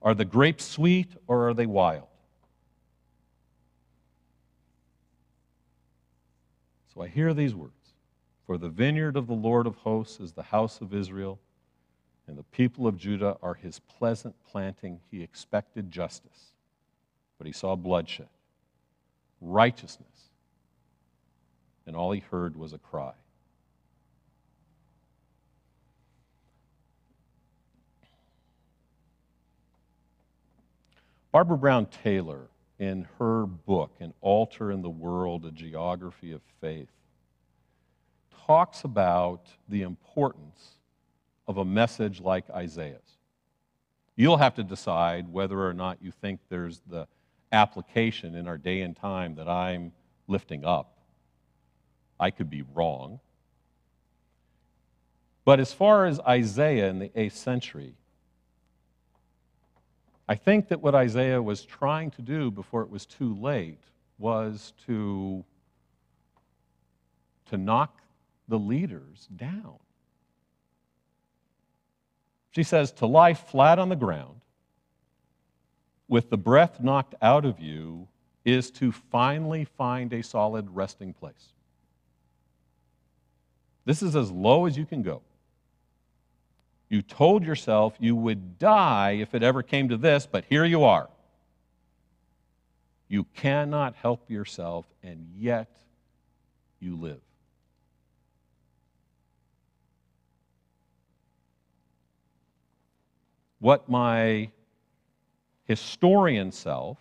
Are 0.04 0.14
the 0.14 0.26
grapes 0.26 0.66
sweet 0.66 1.08
or 1.26 1.48
are 1.48 1.54
they 1.54 1.64
wild? 1.64 2.06
So 6.94 7.00
I 7.00 7.08
hear 7.08 7.32
these 7.32 7.54
words 7.54 7.72
For 8.46 8.58
the 8.58 8.68
vineyard 8.68 9.16
of 9.16 9.26
the 9.26 9.34
Lord 9.34 9.66
of 9.66 9.76
hosts 9.76 10.20
is 10.20 10.32
the 10.32 10.42
house 10.42 10.82
of 10.82 10.92
Israel, 10.92 11.40
and 12.28 12.36
the 12.36 12.42
people 12.44 12.86
of 12.86 12.98
Judah 12.98 13.38
are 13.42 13.54
his 13.54 13.78
pleasant 13.80 14.34
planting. 14.46 15.00
He 15.10 15.22
expected 15.22 15.90
justice, 15.90 16.52
but 17.38 17.46
he 17.46 17.52
saw 17.52 17.74
bloodshed, 17.74 18.28
righteousness, 19.40 20.28
and 21.86 21.96
all 21.96 22.12
he 22.12 22.20
heard 22.20 22.56
was 22.56 22.74
a 22.74 22.78
cry. 22.78 23.14
Barbara 31.34 31.58
Brown 31.58 31.86
Taylor, 31.86 32.46
in 32.78 33.08
her 33.18 33.44
book, 33.44 33.96
An 33.98 34.14
Altar 34.20 34.70
in 34.70 34.82
the 34.82 34.88
World, 34.88 35.44
A 35.44 35.50
Geography 35.50 36.30
of 36.30 36.40
Faith, 36.60 36.92
talks 38.46 38.84
about 38.84 39.48
the 39.68 39.82
importance 39.82 40.78
of 41.48 41.58
a 41.58 41.64
message 41.64 42.20
like 42.20 42.48
Isaiah's. 42.50 43.18
You'll 44.14 44.36
have 44.36 44.54
to 44.54 44.62
decide 44.62 45.28
whether 45.28 45.60
or 45.60 45.74
not 45.74 45.98
you 46.00 46.12
think 46.12 46.38
there's 46.50 46.80
the 46.88 47.08
application 47.50 48.36
in 48.36 48.46
our 48.46 48.56
day 48.56 48.82
and 48.82 48.94
time 48.96 49.34
that 49.34 49.48
I'm 49.48 49.90
lifting 50.28 50.64
up. 50.64 50.98
I 52.20 52.30
could 52.30 52.48
be 52.48 52.62
wrong. 52.74 53.18
But 55.44 55.58
as 55.58 55.72
far 55.72 56.06
as 56.06 56.20
Isaiah 56.20 56.88
in 56.90 57.00
the 57.00 57.08
8th 57.08 57.32
century, 57.32 57.96
I 60.28 60.34
think 60.34 60.68
that 60.68 60.80
what 60.80 60.94
Isaiah 60.94 61.42
was 61.42 61.64
trying 61.64 62.10
to 62.12 62.22
do 62.22 62.50
before 62.50 62.82
it 62.82 62.90
was 62.90 63.04
too 63.04 63.34
late 63.34 63.82
was 64.18 64.72
to, 64.86 65.44
to 67.50 67.56
knock 67.58 68.00
the 68.48 68.58
leaders 68.58 69.28
down. 69.36 69.76
She 72.52 72.62
says, 72.62 72.92
to 72.92 73.06
lie 73.06 73.34
flat 73.34 73.78
on 73.78 73.88
the 73.88 73.96
ground 73.96 74.40
with 76.08 76.30
the 76.30 76.36
breath 76.36 76.80
knocked 76.80 77.14
out 77.20 77.44
of 77.44 77.60
you 77.60 78.08
is 78.44 78.70
to 78.70 78.92
finally 78.92 79.64
find 79.64 80.12
a 80.12 80.22
solid 80.22 80.70
resting 80.70 81.12
place. 81.12 81.52
This 83.84 84.02
is 84.02 84.14
as 84.14 84.30
low 84.30 84.66
as 84.66 84.76
you 84.76 84.86
can 84.86 85.02
go. 85.02 85.22
You 86.94 87.02
told 87.02 87.42
yourself 87.42 87.96
you 87.98 88.14
would 88.14 88.56
die 88.56 89.16
if 89.20 89.34
it 89.34 89.42
ever 89.42 89.64
came 89.64 89.88
to 89.88 89.96
this, 89.96 90.28
but 90.30 90.44
here 90.48 90.64
you 90.64 90.84
are. 90.84 91.08
You 93.08 93.24
cannot 93.34 93.96
help 93.96 94.30
yourself, 94.30 94.86
and 95.02 95.26
yet 95.36 95.76
you 96.78 96.94
live. 96.94 97.20
What 103.58 103.88
my 103.88 104.52
historian 105.64 106.52
self 106.52 106.98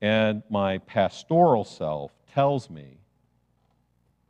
and 0.00 0.42
my 0.50 0.78
pastoral 0.78 1.62
self 1.62 2.10
tells 2.34 2.68
me 2.68 2.98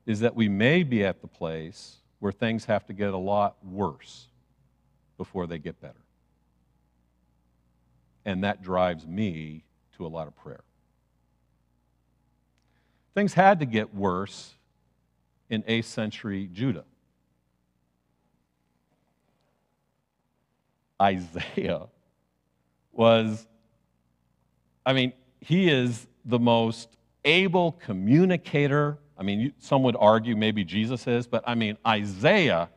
is 0.04 0.20
that 0.20 0.36
we 0.36 0.50
may 0.50 0.82
be 0.82 1.02
at 1.02 1.22
the 1.22 1.28
place 1.28 2.01
where 2.22 2.30
things 2.30 2.66
have 2.66 2.86
to 2.86 2.92
get 2.92 3.12
a 3.12 3.18
lot 3.18 3.56
worse 3.64 4.28
before 5.18 5.48
they 5.48 5.58
get 5.58 5.80
better. 5.80 6.04
And 8.24 8.44
that 8.44 8.62
drives 8.62 9.04
me 9.04 9.64
to 9.96 10.06
a 10.06 10.08
lot 10.08 10.28
of 10.28 10.36
prayer. 10.36 10.62
Things 13.16 13.34
had 13.34 13.58
to 13.58 13.66
get 13.66 13.92
worse 13.92 14.54
in 15.50 15.64
8th 15.64 15.86
century 15.86 16.48
Judah. 16.52 16.84
Isaiah 21.02 21.86
was, 22.92 23.48
I 24.86 24.92
mean, 24.92 25.12
he 25.40 25.68
is 25.68 26.06
the 26.24 26.38
most 26.38 26.88
able 27.24 27.72
communicator 27.72 28.98
I 29.22 29.24
mean, 29.24 29.52
some 29.60 29.84
would 29.84 29.94
argue 30.00 30.34
maybe 30.34 30.64
Jesus 30.64 31.06
is, 31.06 31.28
but 31.28 31.44
I 31.46 31.54
mean, 31.54 31.78
Isaiah, 31.86 32.68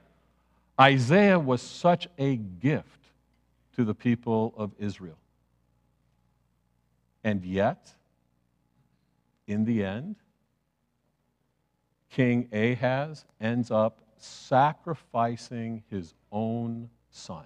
Isaiah 0.80 1.40
was 1.40 1.60
such 1.60 2.08
a 2.20 2.36
gift 2.36 3.08
to 3.76 3.84
the 3.84 3.96
people 3.96 4.54
of 4.56 4.72
Israel. 4.78 5.18
And 7.24 7.44
yet, 7.44 7.92
in 9.48 9.66
the 9.66 9.84
end, 9.84 10.18
King 12.12 12.48
Ahaz 12.54 13.26
ends 13.42 13.72
up 13.72 13.98
sacrificing 14.20 15.82
his 15.90 16.14
own 16.32 16.92
son 17.10 17.46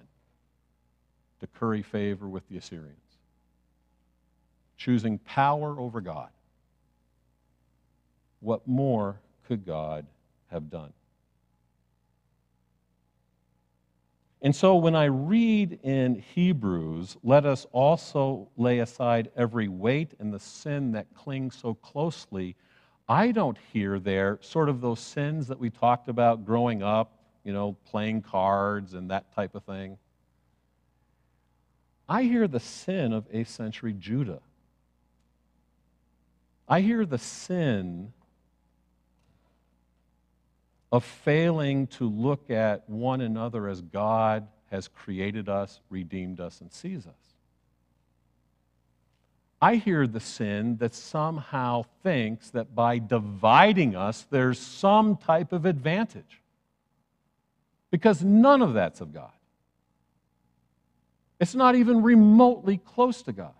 to 1.38 1.46
curry 1.46 1.80
favor 1.80 2.28
with 2.28 2.46
the 2.50 2.58
Assyrians, 2.58 3.16
choosing 4.76 5.16
power 5.20 5.80
over 5.80 6.02
God. 6.02 6.28
What 8.40 8.66
more 8.66 9.20
could 9.46 9.64
God 9.64 10.06
have 10.48 10.70
done? 10.70 10.92
And 14.42 14.56
so 14.56 14.76
when 14.76 14.94
I 14.94 15.04
read 15.04 15.80
in 15.82 16.24
Hebrews, 16.34 17.18
let 17.22 17.44
us 17.44 17.66
also 17.72 18.48
lay 18.56 18.78
aside 18.78 19.30
every 19.36 19.68
weight 19.68 20.14
and 20.18 20.32
the 20.32 20.38
sin 20.40 20.92
that 20.92 21.14
clings 21.14 21.54
so 21.54 21.74
closely, 21.74 22.56
I 23.06 23.32
don't 23.32 23.58
hear 23.72 23.98
there 23.98 24.38
sort 24.40 24.70
of 24.70 24.80
those 24.80 25.00
sins 25.00 25.48
that 25.48 25.58
we 25.58 25.68
talked 25.68 26.08
about 26.08 26.46
growing 26.46 26.82
up, 26.82 27.18
you 27.44 27.52
know, 27.52 27.76
playing 27.84 28.22
cards 28.22 28.94
and 28.94 29.10
that 29.10 29.34
type 29.34 29.54
of 29.54 29.64
thing. 29.64 29.98
I 32.08 32.22
hear 32.22 32.48
the 32.48 32.60
sin 32.60 33.12
of 33.12 33.30
8th 33.30 33.48
century 33.48 33.92
Judah. 33.92 34.40
I 36.66 36.80
hear 36.80 37.04
the 37.04 37.18
sin 37.18 38.12
of 40.92 41.04
failing 41.04 41.86
to 41.86 42.08
look 42.08 42.50
at 42.50 42.88
one 42.88 43.20
another 43.20 43.68
as 43.68 43.80
God 43.80 44.46
has 44.70 44.88
created 44.88 45.48
us, 45.48 45.80
redeemed 45.88 46.40
us, 46.40 46.60
and 46.60 46.72
sees 46.72 47.06
us. 47.06 47.14
I 49.62 49.76
hear 49.76 50.06
the 50.06 50.20
sin 50.20 50.78
that 50.78 50.94
somehow 50.94 51.84
thinks 52.02 52.50
that 52.50 52.74
by 52.74 52.98
dividing 52.98 53.94
us, 53.94 54.26
there's 54.30 54.58
some 54.58 55.16
type 55.16 55.52
of 55.52 55.66
advantage. 55.66 56.40
Because 57.90 58.24
none 58.24 58.62
of 58.62 58.72
that's 58.72 59.00
of 59.00 59.12
God. 59.12 59.32
It's 61.38 61.54
not 61.54 61.74
even 61.74 62.02
remotely 62.02 62.78
close 62.78 63.22
to 63.22 63.32
God. 63.32 63.52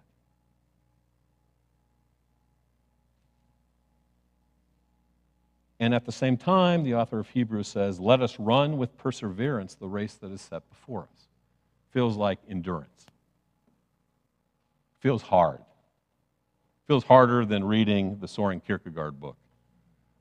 And 5.80 5.94
at 5.94 6.04
the 6.04 6.12
same 6.12 6.36
time, 6.36 6.84
the 6.84 6.94
author 6.94 7.18
of 7.18 7.28
Hebrews 7.30 7.66
says, 7.66 7.98
Let 7.98 8.20
us 8.20 8.38
run 8.38 8.76
with 8.76 8.96
perseverance 8.98 9.74
the 9.74 9.88
race 9.88 10.14
that 10.16 10.30
is 10.30 10.42
set 10.42 10.68
before 10.68 11.08
us. 11.14 11.28
Feels 11.90 12.16
like 12.16 12.38
endurance. 12.48 13.06
Feels 15.00 15.22
hard. 15.22 15.60
Feels 16.86 17.02
harder 17.02 17.46
than 17.46 17.64
reading 17.64 18.18
the 18.20 18.28
Soren 18.28 18.60
Kierkegaard 18.60 19.18
book, 19.18 19.36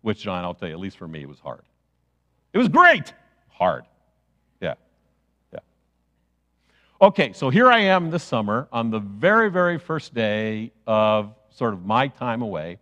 which, 0.02 0.20
John, 0.20 0.46
I'll 0.46 0.54
tell 0.54 0.70
you, 0.70 0.74
at 0.74 0.80
least 0.80 0.98
for 0.98 1.08
me, 1.08 1.26
was 1.26 1.40
hard. 1.40 1.64
It 2.54 2.58
was 2.58 2.70
great. 2.70 3.14
Hard. 3.50 3.84
Yeah. 4.62 4.76
Yeah. 5.52 5.60
Okay, 7.02 7.34
so 7.34 7.50
here 7.50 7.70
I 7.70 7.80
am 7.80 8.10
this 8.10 8.24
summer 8.24 8.70
on 8.72 8.92
the 8.92 9.00
very, 9.00 9.52
very 9.52 9.78
first 9.78 10.14
day 10.14 10.72
of 10.88 11.36
sort 11.50 11.74
of 11.74 11.86
my 11.86 12.08
time 12.08 12.42
away. 12.42 12.78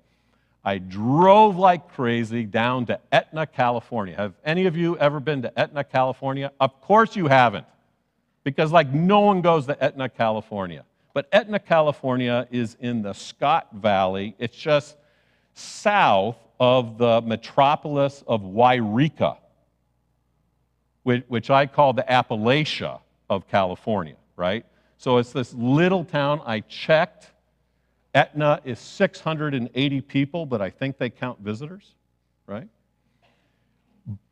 I 0.68 0.80
drove 0.80 1.56
like 1.56 1.94
crazy 1.94 2.44
down 2.44 2.88
to 2.88 3.00
Etna, 3.10 3.48
California. 3.48 4.18
Have 4.18 4.34
any 4.44 4.66
of 4.66 4.76
you 4.76 4.98
ever 4.98 5.22
been 5.22 5.42
to 5.44 5.58
Etna, 5.58 5.86
California? 5.86 6.52
Of 6.60 6.82
course 6.82 7.16
you 7.16 7.28
haven't, 7.28 7.66
because 8.44 8.70
like 8.74 8.92
no 8.92 9.22
one 9.22 9.40
goes 9.40 9.66
to 9.68 9.82
Etna, 9.82 10.10
California. 10.10 10.84
But 11.14 11.30
Etna, 11.32 11.60
California 11.60 12.50
is 12.52 12.76
in 12.82 13.02
the 13.02 13.14
Scott 13.14 13.70
Valley. 13.76 14.36
It's 14.40 14.58
just 14.58 14.98
south 15.54 16.36
of 16.60 16.98
the 16.98 17.22
metropolis 17.22 18.26
of 18.28 18.42
Yreka, 18.42 19.38
which 21.04 21.50
I 21.50 21.66
call 21.66 21.94
the 21.94 22.04
Appalachia 22.04 23.00
of 23.30 23.48
California, 23.48 24.18
right? 24.36 24.66
So 24.98 25.16
it's 25.18 25.32
this 25.32 25.54
little 25.54 26.04
town. 26.04 26.42
I 26.46 26.60
checked. 26.60 27.32
Etna 28.18 28.60
is 28.66 28.80
680 28.80 30.02
people, 30.02 30.48
but 30.48 30.60
I 30.60 30.72
think 30.72 30.98
they 30.98 31.12
count 31.12 31.40
visitors, 31.40 31.94
right? 32.48 32.68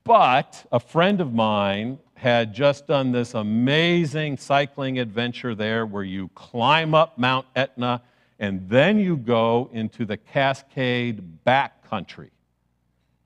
But 0.03 0.65
a 0.71 0.79
friend 0.79 1.21
of 1.21 1.35
mine 1.35 1.99
had 2.15 2.51
just 2.51 2.87
done 2.87 3.11
this 3.11 3.35
amazing 3.35 4.37
cycling 4.37 4.97
adventure 4.97 5.53
there 5.53 5.85
where 5.85 6.01
you 6.01 6.29
climb 6.29 6.95
up 6.95 7.19
Mount 7.19 7.45
Etna 7.55 8.01
and 8.39 8.67
then 8.67 8.97
you 8.97 9.17
go 9.17 9.69
into 9.71 10.03
the 10.03 10.17
Cascade 10.17 11.21
backcountry 11.45 12.31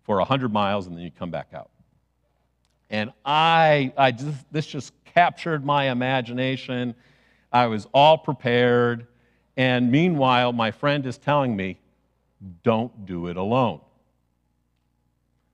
for 0.04 0.18
100 0.18 0.52
miles 0.52 0.88
and 0.88 0.98
then 0.98 1.06
you 1.06 1.12
come 1.12 1.32
back 1.32 1.48
out. 1.54 1.70
And 2.90 3.14
I, 3.24 3.94
I 3.96 4.12
just, 4.12 4.52
this 4.52 4.66
just 4.66 4.92
captured 5.06 5.64
my 5.64 5.90
imagination. 5.90 6.96
I 7.50 7.68
was 7.68 7.88
all 7.94 8.18
prepared. 8.18 9.08
And 9.60 9.92
meanwhile, 9.92 10.54
my 10.54 10.72
friend 10.72 11.06
is 11.06 11.18
telling 11.18 11.54
me, 11.54 11.78
don't 12.64 13.06
do 13.06 13.28
it 13.28 13.36
alone. 13.36 13.82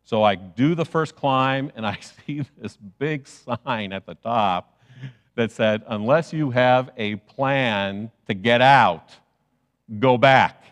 So 0.04 0.22
I 0.22 0.36
do 0.36 0.76
the 0.76 0.86
first 0.86 1.16
climb, 1.16 1.72
and 1.76 1.88
I 1.88 1.98
see 2.02 2.44
this 2.62 2.78
big 3.00 3.28
sign 3.28 3.92
at 3.92 4.06
the 4.06 4.14
top 4.14 4.80
that 5.34 5.52
said, 5.52 5.82
unless 5.88 6.32
you 6.32 6.52
have 6.52 6.92
a 6.98 7.16
plan 7.16 8.12
to 8.28 8.36
get 8.36 8.62
out, 8.62 9.10
go 9.98 10.20
back. 10.20 10.64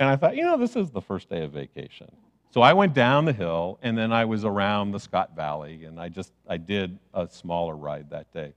And 0.00 0.08
I 0.08 0.16
thought, 0.16 0.34
you 0.34 0.42
know, 0.42 0.58
this 0.58 0.74
is 0.74 0.90
the 0.90 1.00
first 1.00 1.30
day 1.30 1.44
of 1.44 1.52
vacation. 1.52 2.10
So 2.50 2.62
I 2.62 2.72
went 2.72 2.94
down 2.94 3.26
the 3.26 3.32
hill, 3.32 3.78
and 3.80 3.96
then 3.96 4.12
I 4.12 4.24
was 4.24 4.44
around 4.44 4.90
the 4.90 4.98
Scott 4.98 5.36
Valley, 5.36 5.84
and 5.84 6.00
I 6.00 6.08
just 6.08 6.32
I 6.48 6.56
did 6.56 6.98
a 7.14 7.28
smaller 7.28 7.76
ride 7.76 8.10
that 8.10 8.32
day. 8.32 8.54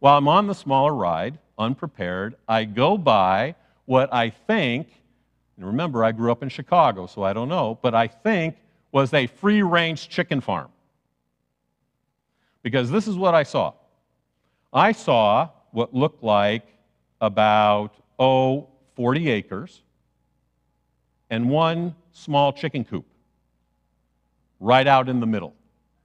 While 0.00 0.18
I'm 0.18 0.28
on 0.28 0.46
the 0.46 0.54
smaller 0.54 0.94
ride, 0.94 1.38
unprepared, 1.62 2.34
I 2.46 2.64
go 2.64 2.98
by 2.98 3.54
what 3.86 4.12
I 4.12 4.30
think, 4.30 4.88
and 5.56 5.66
remember, 5.66 6.04
I 6.04 6.12
grew 6.12 6.30
up 6.30 6.42
in 6.42 6.48
Chicago, 6.48 7.06
so 7.06 7.22
I 7.22 7.32
don't 7.32 7.48
know, 7.48 7.78
but 7.82 7.94
I 7.94 8.06
think 8.08 8.56
was 8.90 9.14
a 9.14 9.26
free 9.26 9.62
range 9.62 10.08
chicken 10.08 10.40
farm. 10.40 10.68
Because 12.62 12.90
this 12.90 13.08
is 13.08 13.16
what 13.16 13.34
I 13.34 13.42
saw 13.42 13.72
I 14.72 14.92
saw 14.92 15.48
what 15.72 15.94
looked 15.94 16.22
like 16.22 16.66
about, 17.20 17.94
oh, 18.18 18.68
40 18.94 19.30
acres 19.30 19.82
and 21.30 21.48
one 21.48 21.94
small 22.12 22.52
chicken 22.52 22.84
coop 22.84 23.06
right 24.60 24.86
out 24.86 25.08
in 25.08 25.20
the 25.20 25.26
middle 25.26 25.54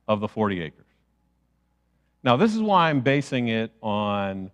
of 0.08 0.20
the 0.20 0.28
40 0.28 0.62
acres. 0.62 0.86
Now, 2.24 2.36
this 2.36 2.56
is 2.56 2.62
why 2.62 2.90
I'm 2.90 3.02
basing 3.02 3.50
it 3.50 3.72
on, 3.82 4.52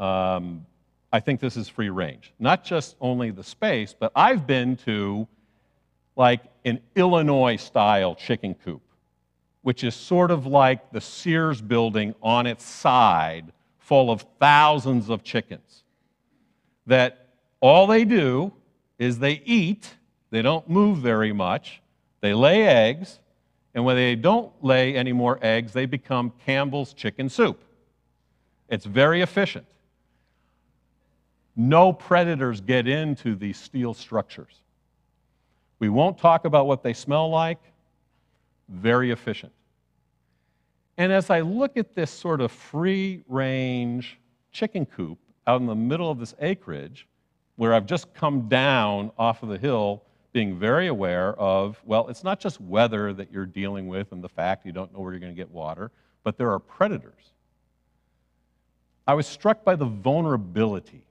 um, 0.00 0.66
I 1.12 1.20
think 1.20 1.40
this 1.40 1.56
is 1.56 1.68
free 1.68 1.90
range. 1.90 2.32
Not 2.38 2.64
just 2.64 2.96
only 3.00 3.30
the 3.30 3.44
space, 3.44 3.94
but 3.98 4.10
I've 4.16 4.46
been 4.46 4.76
to 4.78 5.28
like 6.16 6.42
an 6.64 6.80
Illinois 6.96 7.56
style 7.56 8.14
chicken 8.14 8.54
coop, 8.54 8.82
which 9.62 9.84
is 9.84 9.94
sort 9.94 10.30
of 10.30 10.46
like 10.46 10.90
the 10.92 11.00
Sears 11.00 11.60
building 11.60 12.14
on 12.22 12.46
its 12.46 12.64
side, 12.64 13.52
full 13.78 14.10
of 14.10 14.24
thousands 14.38 15.08
of 15.10 15.22
chickens. 15.22 15.84
That 16.86 17.28
all 17.60 17.86
they 17.86 18.04
do 18.04 18.52
is 18.98 19.18
they 19.18 19.42
eat, 19.44 19.94
they 20.30 20.42
don't 20.42 20.68
move 20.68 20.98
very 20.98 21.32
much, 21.32 21.82
they 22.20 22.34
lay 22.34 22.66
eggs, 22.66 23.18
and 23.74 23.84
when 23.84 23.96
they 23.96 24.14
don't 24.14 24.52
lay 24.62 24.96
any 24.96 25.12
more 25.12 25.38
eggs, 25.42 25.72
they 25.72 25.86
become 25.86 26.32
Campbell's 26.44 26.92
chicken 26.92 27.28
soup. 27.28 27.62
It's 28.68 28.84
very 28.84 29.22
efficient. 29.22 29.66
No 31.56 31.92
predators 31.92 32.60
get 32.60 32.86
into 32.86 33.34
these 33.34 33.58
steel 33.58 33.94
structures. 33.94 34.54
We 35.78 35.88
won't 35.88 36.18
talk 36.18 36.44
about 36.44 36.66
what 36.66 36.82
they 36.82 36.92
smell 36.92 37.28
like. 37.30 37.60
Very 38.68 39.10
efficient. 39.10 39.52
And 40.98 41.12
as 41.12 41.30
I 41.30 41.40
look 41.40 41.76
at 41.76 41.94
this 41.94 42.10
sort 42.10 42.40
of 42.40 42.52
free 42.52 43.22
range 43.26 44.18
chicken 44.52 44.84
coop 44.84 45.18
out 45.46 45.60
in 45.60 45.66
the 45.66 45.74
middle 45.74 46.10
of 46.10 46.18
this 46.18 46.34
acreage, 46.40 47.06
where 47.56 47.74
I've 47.74 47.86
just 47.86 48.12
come 48.14 48.48
down 48.48 49.10
off 49.18 49.42
of 49.42 49.48
the 49.48 49.58
hill 49.58 50.02
being 50.32 50.58
very 50.58 50.86
aware 50.86 51.34
of, 51.34 51.80
well, 51.84 52.08
it's 52.08 52.22
not 52.22 52.38
just 52.38 52.60
weather 52.60 53.12
that 53.12 53.32
you're 53.32 53.46
dealing 53.46 53.88
with 53.88 54.12
and 54.12 54.22
the 54.22 54.28
fact 54.28 54.64
you 54.64 54.72
don't 54.72 54.92
know 54.92 55.00
where 55.00 55.12
you're 55.12 55.20
going 55.20 55.32
to 55.32 55.36
get 55.36 55.50
water, 55.50 55.90
but 56.22 56.38
there 56.38 56.50
are 56.52 56.58
predators. 56.58 57.32
I 59.06 59.14
was 59.14 59.26
struck 59.26 59.64
by 59.64 59.74
the 59.74 59.86
vulnerability, 59.86 61.02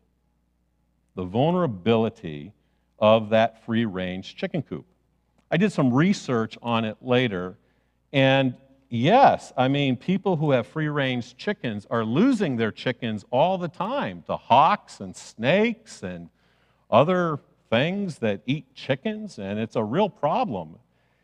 the 1.19 1.25
vulnerability 1.25 2.53
of 2.97 3.29
that 3.31 3.61
free 3.65 3.83
range 3.83 4.37
chicken 4.37 4.61
coop. 4.61 4.85
I 5.51 5.57
did 5.57 5.73
some 5.73 5.93
research 5.93 6.57
on 6.61 6.85
it 6.85 6.95
later, 7.01 7.57
and 8.13 8.55
yes, 8.87 9.51
I 9.57 9.67
mean, 9.67 9.97
people 9.97 10.37
who 10.37 10.51
have 10.51 10.65
free 10.65 10.87
range 10.87 11.35
chickens 11.35 11.85
are 11.89 12.05
losing 12.05 12.55
their 12.55 12.71
chickens 12.71 13.25
all 13.31 13.57
the 13.57 13.67
time 13.67 14.23
to 14.27 14.37
hawks 14.37 15.01
and 15.01 15.13
snakes 15.13 16.03
and 16.03 16.29
other 16.89 17.39
things 17.69 18.19
that 18.19 18.39
eat 18.45 18.73
chickens, 18.73 19.39
and 19.39 19.59
it's 19.59 19.75
a 19.75 19.83
real 19.83 20.07
problem. 20.07 20.77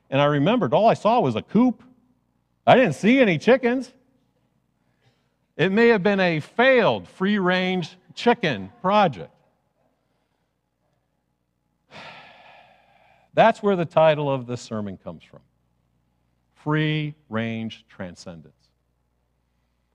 And 0.10 0.20
I 0.20 0.26
remembered 0.26 0.74
all 0.74 0.90
I 0.90 0.94
saw 0.94 1.22
was 1.22 1.38
a 1.38 1.42
coop. 1.42 1.82
I 2.68 2.76
didn't 2.76 2.96
see 2.96 3.22
any 3.22 3.38
chickens. 3.38 3.94
It 5.56 5.72
may 5.72 5.88
have 5.88 6.04
been 6.04 6.20
a 6.20 6.42
failed 6.42 7.08
free 7.08 7.40
range 7.40 7.96
chicken 8.14 8.74
project. 8.82 9.32
That's 13.36 13.62
where 13.62 13.76
the 13.76 13.86
title 13.86 14.32
of 14.32 14.48
this 14.48 14.62
sermon 14.62 14.98
comes 14.98 15.24
from 15.24 15.42
Free 16.56 17.14
Range 17.30 17.86
Transcendence. 17.90 18.54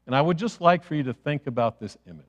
And 0.06 0.14
I 0.14 0.20
would 0.20 0.36
just 0.36 0.60
like 0.60 0.84
for 0.84 0.94
you 0.94 1.02
to 1.04 1.14
think 1.14 1.46
about 1.46 1.80
this 1.80 1.96
image. 2.06 2.24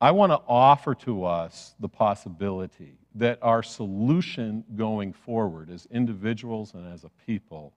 I 0.00 0.10
want 0.12 0.30
to 0.32 0.40
offer 0.46 0.94
to 0.96 1.24
us 1.24 1.74
the 1.80 1.88
possibility 1.88 2.98
that 3.16 3.38
our 3.42 3.62
solution 3.62 4.64
going 4.76 5.12
forward 5.12 5.70
as 5.70 5.86
individuals 5.90 6.74
and 6.74 6.86
as 6.92 7.04
a 7.04 7.10
people 7.26 7.72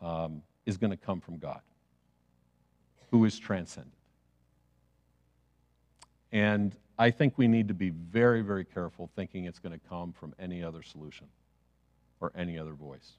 um, 0.00 0.42
is 0.66 0.76
going 0.76 0.90
to 0.90 0.96
come 0.96 1.20
from 1.20 1.38
God, 1.38 1.60
who 3.10 3.24
is 3.24 3.38
transcendent. 3.38 3.92
And 6.32 6.76
I 6.98 7.10
think 7.10 7.34
we 7.36 7.46
need 7.46 7.68
to 7.68 7.74
be 7.74 7.90
very, 7.90 8.42
very 8.42 8.64
careful 8.64 9.10
thinking 9.14 9.44
it's 9.44 9.58
going 9.58 9.78
to 9.78 9.88
come 9.88 10.12
from 10.12 10.34
any 10.38 10.62
other 10.62 10.82
solution 10.82 11.26
or 12.20 12.32
any 12.34 12.58
other 12.58 12.72
voice. 12.72 13.12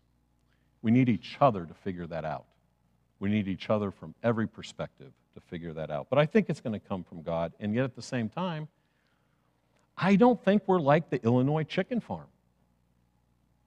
We 0.82 0.92
need 0.92 1.10
each 1.10 1.38
other 1.40 1.66
to 1.66 1.74
figure 1.74 2.08
that 2.08 2.26
out. 2.26 2.46
We 3.20 3.30
need 3.30 3.48
each 3.48 3.70
other 3.70 3.92
from 3.92 4.16
every 4.24 4.48
perspective 4.48 5.12
to 5.36 5.42
figure 5.42 5.74
that 5.74 5.92
out. 5.92 6.08
But 6.10 6.20
I 6.20 6.26
think 6.26 6.50
it's 6.50 6.62
going 6.62 6.80
to 6.80 6.88
come 6.88 7.04
from 7.04 7.22
God. 7.22 7.54
And 7.60 7.74
yet 7.74 7.84
at 7.84 7.96
the 7.96 8.02
same 8.02 8.30
time, 8.30 8.68
I 9.98 10.16
don't 10.16 10.44
think 10.44 10.64
we're 10.68 10.80
like 10.80 11.10
the 11.10 11.24
Illinois 11.24 11.64
chicken 11.64 12.00
farm, 12.00 12.28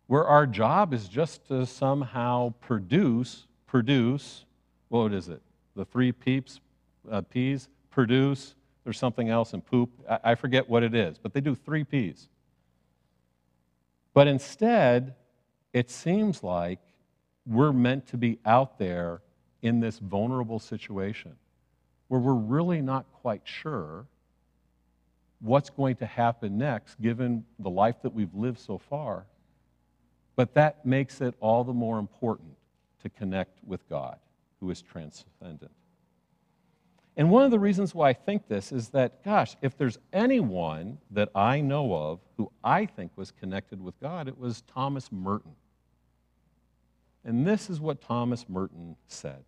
where 0.07 0.25
our 0.25 0.47
job 0.47 0.95
is 0.95 1.09
just 1.09 1.47
to 1.49 1.67
somehow 1.67 2.55
produce, 2.61 3.47
produce, 3.67 4.45
what 4.89 5.13
is 5.13 5.29
it? 5.29 5.43
The 5.75 5.85
three 5.85 6.13
peeps, 6.13 6.61
uh, 7.11 7.23
P's, 7.23 7.69
produce, 7.91 8.55
there's 8.91 8.99
something 8.99 9.29
else 9.29 9.55
in 9.55 9.61
poop. 9.61 9.89
I, 10.11 10.19
I 10.25 10.35
forget 10.35 10.69
what 10.69 10.83
it 10.83 10.97
is, 10.97 11.17
but 11.17 11.33
they 11.33 11.41
do 11.41 11.55
three 11.55 11.85
P's. 11.85 12.29
But 14.15 14.27
instead, 14.27 15.15
it 15.73 15.93
seems 15.93 16.43
like 16.43 16.81
we're 17.47 17.73
meant 17.73 18.09
to 18.09 18.17
be 18.17 18.41
out 18.45 18.81
there 18.81 19.23
in 19.63 19.79
this 19.79 20.01
vulnerable 20.01 20.59
situation 20.59 21.37
where 22.09 22.19
we're 22.19 22.35
really 22.35 22.83
not 22.83 23.07
quite 23.13 23.43
sure 23.45 24.07
what's 25.39 25.71
going 25.71 25.95
to 25.95 26.07
happen 26.07 26.59
next 26.59 27.01
given 27.01 27.45
the 27.61 27.71
life 27.71 28.03
that 28.03 28.13
we've 28.13 28.35
lived 28.35 28.59
so 28.59 28.77
far. 28.77 29.25
But 30.35 30.53
that 30.55 30.85
makes 30.85 31.21
it 31.21 31.37
all 31.39 31.63
the 31.63 31.73
more 31.73 32.01
important 32.01 32.57
to 33.05 33.09
connect 33.09 33.63
with 33.65 33.89
God, 33.89 34.19
who 34.59 34.69
is 34.69 34.83
transcendent. 34.83 35.71
And 37.17 37.31
one 37.31 37.45
of 37.45 37.51
the 37.51 37.59
reasons 37.59 37.95
why 37.95 38.11
I 38.11 38.13
think 38.13 38.49
this 38.49 38.73
is 38.73 38.89
that, 38.91 39.25
gosh, 39.25 39.57
if 39.63 39.77
there's 39.77 39.99
anyone 40.13 40.99
that 41.11 41.29
I 41.35 41.61
know 41.61 41.93
of 41.95 42.21
who 42.37 42.51
I 42.63 42.87
think 42.87 43.13
was 43.17 43.31
connected 43.31 43.83
with 43.83 43.99
God, 44.01 44.29
it 44.29 44.39
was 44.39 44.63
Thomas 44.63 45.11
Merton. 45.11 45.55
And 47.25 47.47
this 47.47 47.69
is 47.69 47.81
what 47.81 48.01
Thomas 48.01 48.49
Merton 48.49 48.97
said. 49.09 49.45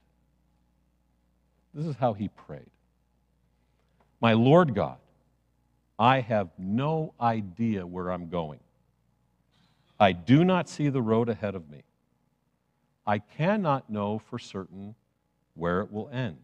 This 1.72 1.86
is 1.86 1.96
how 1.96 2.12
he 2.12 2.28
prayed 2.28 2.70
My 4.20 4.34
Lord 4.34 4.74
God, 4.74 4.98
I 5.98 6.20
have 6.20 6.50
no 6.58 7.14
idea 7.20 7.86
where 7.86 8.10
I'm 8.10 8.28
going. 8.28 8.60
I 9.98 10.12
do 10.12 10.44
not 10.44 10.68
see 10.68 10.88
the 10.88 11.00
road 11.00 11.28
ahead 11.28 11.54
of 11.54 11.70
me. 11.70 11.84
I 13.06 13.18
cannot 13.18 13.88
know 13.88 14.18
for 14.18 14.38
certain 14.38 14.94
where 15.54 15.80
it 15.80 15.92
will 15.92 16.08
end. 16.08 16.38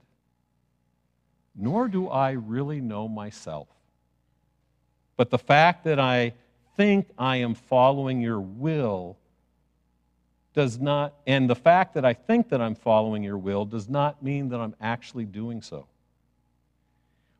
Nor 1.60 1.88
do 1.88 2.08
I 2.08 2.30
really 2.30 2.80
know 2.80 3.08
myself. 3.08 3.66
But 5.16 5.30
the 5.30 5.38
fact 5.38 5.84
that 5.84 5.98
I 5.98 6.34
think 6.76 7.08
I 7.18 7.38
am 7.38 7.54
following 7.54 8.20
your 8.20 8.40
will 8.40 9.18
does 10.54 10.78
not, 10.78 11.14
and 11.26 11.50
the 11.50 11.56
fact 11.56 11.94
that 11.94 12.04
I 12.04 12.14
think 12.14 12.48
that 12.50 12.60
I'm 12.60 12.76
following 12.76 13.24
your 13.24 13.36
will 13.36 13.64
does 13.64 13.88
not 13.88 14.22
mean 14.22 14.50
that 14.50 14.60
I'm 14.60 14.76
actually 14.80 15.24
doing 15.24 15.60
so. 15.60 15.86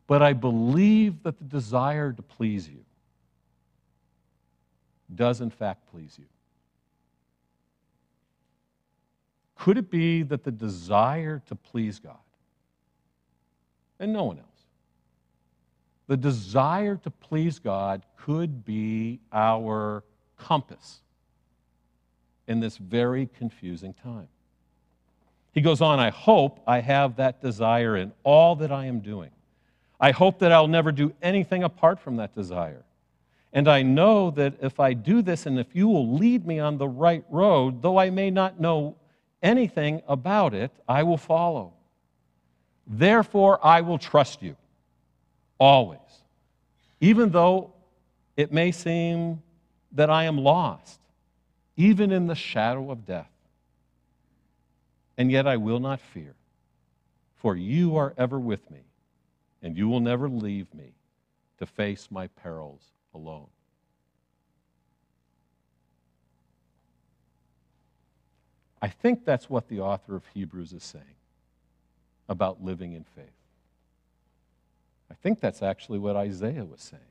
But 0.09 0.23
I 0.23 0.33
believe 0.33 1.23
that 1.23 1.39
the 1.39 1.45
desire 1.45 2.13
to 2.13 2.23
please 2.23 2.69
you 2.69 2.85
does 5.15 5.41
in 5.41 5.51
fact 5.51 5.87
please 5.91 6.17
you. 6.19 6.27
Could 9.55 9.79
it 9.79 9.91
be 9.91 10.23
that 10.25 10.45
the 10.45 10.51
desire 10.51 11.43
to 11.47 11.55
please 11.55 11.99
God 11.99 12.17
and 13.99 14.13
no 14.13 14.25
one 14.25 14.39
else, 14.39 14.47
the 16.07 16.17
desire 16.17 16.97
to 16.97 17.11
please 17.11 17.59
God 17.59 18.03
could 18.17 18.65
be 18.65 19.21
our 19.33 20.05
compass 20.37 21.01
in 22.47 22.61
this 22.61 22.77
very 22.77 23.29
confusing 23.39 23.95
time? 23.95 24.29
He 25.53 25.61
goes 25.61 25.81
on, 25.81 25.99
I 25.99 26.11
hope 26.11 26.61
I 26.67 26.81
have 26.81 27.17
that 27.17 27.43
desire 27.43 27.97
in 27.97 28.13
all 28.23 28.57
that 28.57 28.71
I 28.71 28.87
am 28.87 29.01
doing. 29.01 29.31
I 30.01 30.13
hope 30.13 30.39
that 30.39 30.53
I'll 30.53 30.69
never 30.69 30.93
do 30.93 31.13
anything 31.21 31.65
apart 31.65 31.99
from 31.99 32.17
that 32.17 32.35
desire. 32.35 32.85
And 33.53 33.67
I 33.67 33.83
know 33.83 34.31
that 34.33 34.55
if 34.61 34.79
I 34.79 34.93
do 34.93 35.23
this 35.23 35.47
and 35.47 35.59
if 35.59 35.75
you 35.75 35.89
will 35.89 36.15
lead 36.15 36.47
me 36.47 36.59
on 36.59 36.79
the 36.79 36.89
right 36.89 37.25
road, 37.31 37.83
though 37.83 37.99
I 37.99 38.11
may 38.11 38.31
not 38.31 38.61
know 38.61 38.97
anything 39.43 40.03
about 40.07 40.55
it, 40.55 40.71
I 40.89 41.03
will 41.03 41.17
follow. 41.17 41.73
Therefore, 42.89 43.61
I 43.63 43.83
will 43.83 43.99
trust 43.99 44.43
you 44.43 44.57
always, 45.61 45.99
even 47.01 47.31
though 47.31 47.75
it 48.37 48.51
may 48.51 48.73
seem 48.73 49.43
that 49.93 50.09
I 50.09 50.25
am 50.25 50.39
lost, 50.39 50.99
even 51.77 52.11
in 52.11 52.27
the 52.27 52.35
shadow 52.35 52.91
of 52.91 53.05
death. 53.05 53.31
And 55.19 55.31
yet 55.31 55.47
I 55.47 55.59
will 55.59 55.81
not 55.81 56.01
fear, 56.01 56.35
for 57.37 57.55
you 57.55 57.97
are 57.97 58.15
ever 58.17 58.39
with 58.41 58.71
me, 58.71 58.81
and 59.63 59.77
you 59.77 59.89
will 59.89 60.01
never 60.01 60.29
leave 60.29 60.73
me 60.73 60.95
to 61.59 61.67
face 61.67 62.09
my 62.11 62.29
perils 62.29 62.83
alone. 63.15 63.49
I 68.81 68.89
think 68.89 69.25
that's 69.25 69.51
what 69.51 69.69
the 69.69 69.81
author 69.81 70.15
of 70.15 70.25
Hebrews 70.33 70.73
is 70.73 70.85
saying 70.85 71.18
about 72.29 72.63
living 72.63 72.93
in 72.93 73.05
faith. 73.05 73.25
I 75.11 75.15
think 75.15 75.41
that's 75.41 75.63
actually 75.63 75.99
what 75.99 76.17
Isaiah 76.17 76.65
was 76.65 76.83
saying. 76.83 77.03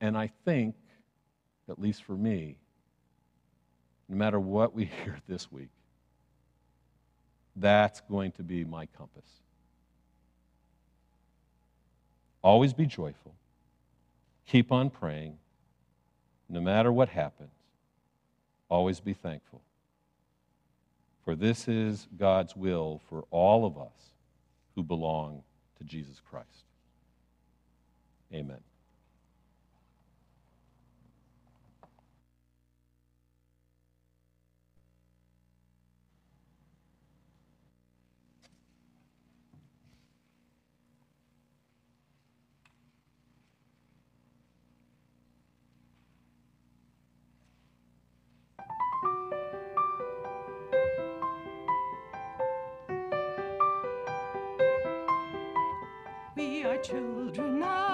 And 0.00 0.16
I 0.16 0.30
think, 0.44 0.74
at 1.68 1.78
least 1.78 2.04
for 2.04 2.12
me, 2.12 2.56
no 4.08 4.16
matter 4.16 4.40
what 4.40 4.74
we 4.74 4.84
hear 5.04 5.18
this 5.28 5.50
week, 5.52 5.70
that's 7.56 8.00
going 8.02 8.32
to 8.32 8.42
be 8.42 8.64
my 8.64 8.86
compass. 8.86 9.28
Always 12.42 12.72
be 12.72 12.86
joyful. 12.86 13.34
Keep 14.46 14.72
on 14.72 14.90
praying. 14.90 15.36
No 16.48 16.60
matter 16.60 16.90
what 16.90 17.10
happens, 17.10 17.50
always 18.70 19.00
be 19.00 19.12
thankful. 19.12 19.60
For 21.28 21.34
this 21.34 21.68
is 21.68 22.08
God's 22.16 22.56
will 22.56 23.02
for 23.10 23.26
all 23.30 23.66
of 23.66 23.76
us 23.76 24.14
who 24.74 24.82
belong 24.82 25.42
to 25.76 25.84
Jesus 25.84 26.22
Christ. 26.30 26.64
Amen. 28.32 28.60
Children 56.82 57.62
of 57.62 57.87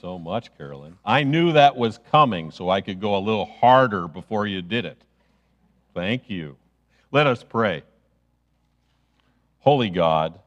so 0.00 0.18
much, 0.18 0.56
Carolyn. 0.56 0.96
I 1.04 1.22
knew 1.22 1.52
that 1.52 1.76
was 1.76 1.98
coming, 2.10 2.50
so 2.50 2.68
I 2.68 2.80
could 2.80 3.00
go 3.00 3.16
a 3.16 3.18
little 3.18 3.46
harder 3.46 4.08
before 4.08 4.46
you 4.46 4.62
did 4.62 4.84
it. 4.84 4.98
Thank 5.94 6.28
you. 6.28 6.56
Let 7.10 7.26
us 7.26 7.42
pray. 7.42 7.82
Holy 9.60 9.90
God, 9.90 10.38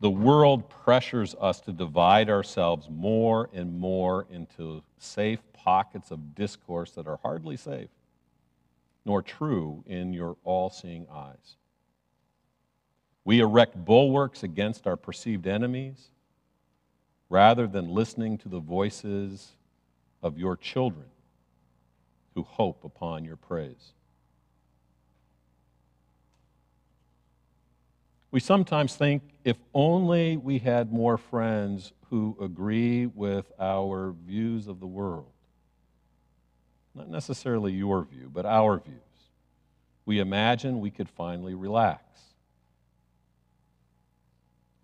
the 0.00 0.10
world 0.10 0.68
pressures 0.68 1.34
us 1.40 1.60
to 1.62 1.72
divide 1.72 2.28
ourselves 2.30 2.88
more 2.90 3.48
and 3.52 3.78
more 3.78 4.26
into 4.30 4.82
safe 4.98 5.40
pockets 5.52 6.10
of 6.10 6.34
discourse 6.34 6.92
that 6.92 7.06
are 7.06 7.18
hardly 7.22 7.56
safe, 7.56 7.88
nor 9.04 9.22
true 9.22 9.82
in 9.86 10.12
your 10.12 10.36
all 10.44 10.70
seeing 10.70 11.06
eyes. 11.12 11.56
We 13.24 13.40
erect 13.40 13.84
bulwarks 13.84 14.42
against 14.42 14.86
our 14.86 14.96
perceived 14.96 15.46
enemies 15.46 16.08
rather 17.28 17.66
than 17.66 17.88
listening 17.88 18.38
to 18.38 18.48
the 18.48 18.60
voices 18.60 19.52
of 20.22 20.38
your 20.38 20.56
children 20.56 21.06
who 22.34 22.42
hope 22.42 22.84
upon 22.84 23.24
your 23.24 23.36
praise. 23.36 23.92
We 28.30 28.40
sometimes 28.40 28.94
think 28.94 29.22
if 29.44 29.56
only 29.72 30.36
we 30.36 30.58
had 30.58 30.92
more 30.92 31.16
friends 31.16 31.92
who 32.10 32.36
agree 32.40 33.06
with 33.06 33.50
our 33.58 34.14
views 34.26 34.68
of 34.68 34.80
the 34.80 34.86
world, 34.86 35.32
not 36.94 37.08
necessarily 37.08 37.72
your 37.72 38.04
view, 38.04 38.30
but 38.32 38.44
our 38.44 38.78
views, 38.78 38.98
we 40.04 40.20
imagine 40.20 40.80
we 40.80 40.90
could 40.90 41.08
finally 41.08 41.54
relax. 41.54 42.02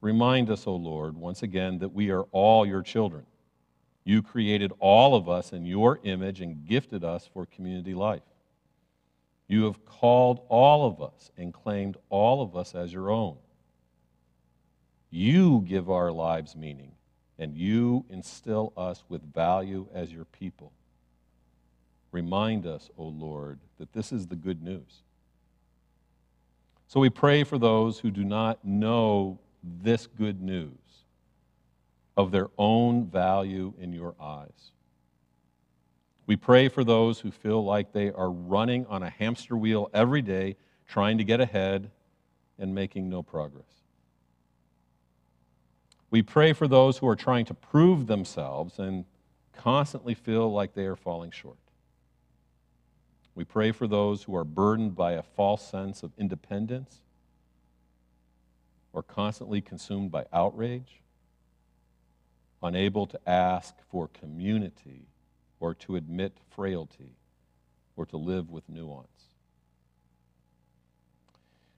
Remind 0.05 0.51
us, 0.51 0.67
O 0.67 0.77
Lord, 0.77 1.17
once 1.17 1.43
again, 1.43 1.79
that 1.79 1.95
we 1.95 2.11
are 2.11 2.25
all 2.25 2.67
your 2.67 2.83
children. 2.83 3.25
You 4.05 4.21
created 4.21 4.71
all 4.79 5.15
of 5.17 5.31
us 5.31 5.55
in 5.55 5.65
your 5.65 5.99
image 6.05 6.43
and 6.43 6.67
gifted 6.67 7.03
us 7.03 7.27
for 7.33 7.47
community 7.47 7.95
life. 7.95 8.21
You 9.49 9.65
have 9.65 9.87
called 9.87 10.43
all 10.51 10.87
of 10.87 11.01
us 11.01 11.31
and 11.39 11.55
claimed 11.55 11.97
all 12.11 12.43
of 12.43 12.55
us 12.55 12.75
as 12.75 12.93
your 12.93 13.11
own. 13.11 13.39
You 15.09 15.65
give 15.67 15.89
our 15.89 16.13
lives 16.13 16.55
meaning, 16.55 16.93
and 17.39 17.57
you 17.57 18.05
instill 18.11 18.75
us 18.77 19.05
with 19.09 19.33
value 19.33 19.89
as 19.95 20.13
your 20.13 20.27
people. 20.27 20.73
Remind 22.13 22.67
us, 22.67 22.91
O 22.99 23.05
Lord, 23.05 23.59
that 23.79 23.95
this 23.95 24.13
is 24.13 24.27
the 24.27 24.37
good 24.37 24.63
news. 24.63 25.01
So 26.89 27.01
we 27.01 27.09
pray 27.09 27.43
for 27.43 27.57
those 27.57 28.01
who 28.01 28.11
do 28.11 28.23
not 28.23 28.63
know 28.67 29.39
this 29.83 30.07
good 30.07 30.41
news 30.41 30.71
of 32.17 32.31
their 32.31 32.49
own 32.59 33.07
value 33.07 33.73
in 33.79 33.93
your 33.93 34.15
eyes. 34.21 34.73
We 36.27 36.37
pray 36.37 36.69
for 36.69 36.85
those 36.85 37.21
who 37.21 37.31
feel 37.31 37.65
like 37.65 37.93
they 37.93 38.11
are 38.11 38.31
running 38.31 38.87
on 38.87 39.03
a 39.03 39.11
hamster 39.11 39.57
wheel 39.57 39.91
every 39.93 40.23
day, 40.23 40.57
trying 40.87 41.19
to 41.19 41.25
get 41.25 41.41
ahead 41.41 41.91
and 42.59 42.75
making 42.75 43.09
no 43.09 43.23
progress. 43.23 43.65
We 46.11 46.23
pray 46.23 46.53
for 46.53 46.69
those 46.69 46.99
who 46.99 47.09
are 47.09 47.17
trying 47.17 47.45
to 47.47 47.55
prove 47.55 48.07
themselves 48.07 48.79
and 48.79 49.05
constantly 49.53 50.15
feel 50.15 50.53
like 50.53 50.75
they 50.75 50.85
are 50.85 50.97
falling 50.97 51.31
short. 51.31 51.59
We 53.35 53.45
pray 53.45 53.73
for 53.73 53.89
those 53.89 54.23
who 54.23 54.37
are 54.37 54.45
burdened 54.45 54.95
by 54.95 55.13
a 55.13 55.23
false 55.23 55.69
sense 55.69 56.03
of 56.03 56.13
independence 56.17 57.01
or 58.95 59.03
constantly 59.03 59.61
consumed 59.61 60.11
by 60.13 60.25
outrage, 60.33 61.03
unable 62.63 63.07
to 63.07 63.29
ask 63.29 63.75
for 63.91 64.09
community 64.09 65.09
or 65.59 65.75
to 65.75 65.97
admit 65.97 66.33
frailty 66.55 67.17
or 67.97 68.07
to 68.07 68.17
live 68.17 68.51
with 68.51 68.67
nuance. 68.69 69.09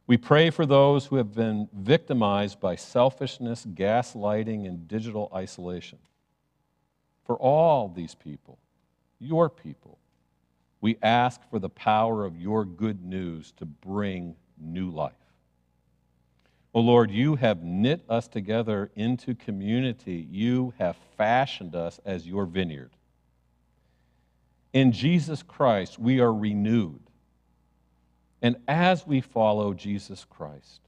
We 0.07 0.19
pray 0.19 0.51
for 0.51 0.67
those 0.67 1.07
who 1.07 1.17
have 1.17 1.35
been 1.35 1.69
victimized 1.73 2.61
by 2.61 2.77
selfishness, 2.77 3.67
gaslighting, 3.67 4.67
and 4.67 4.87
digital 4.87 5.33
isolation. 5.35 5.99
For 7.25 7.37
all 7.37 7.89
these 7.89 8.15
people, 8.15 8.59
your 9.19 9.49
people, 9.49 9.99
we 10.81 10.99
ask 11.03 11.41
for 11.51 11.59
the 11.59 11.71
power 11.71 12.25
of 12.25 12.37
your 12.37 12.65
good 12.65 13.05
news 13.05 13.53
to 13.57 13.65
bring 13.65 14.37
new 14.61 14.91
life. 14.91 15.15
Oh 16.77 16.83
Lord, 16.83 17.11
you 17.11 17.37
have 17.37 17.63
knit 17.63 18.05
us 18.07 18.29
together 18.29 18.91
into 18.95 19.35
community. 19.35 20.29
You 20.31 20.75
have 20.79 20.95
fashioned 21.17 21.75
us 21.75 21.99
as 22.05 22.27
your 22.27 22.45
vineyard. 22.45 22.91
In 24.75 24.93
Jesus 24.93 25.43
Christ, 25.43 25.99
we 25.99 26.21
are 26.21 26.35
renewed. 26.35 27.01
And 28.43 28.57
as 28.69 29.07
we 29.07 29.23
follow 29.23 29.73
Jesus 29.73 30.27
Christ, 30.29 30.83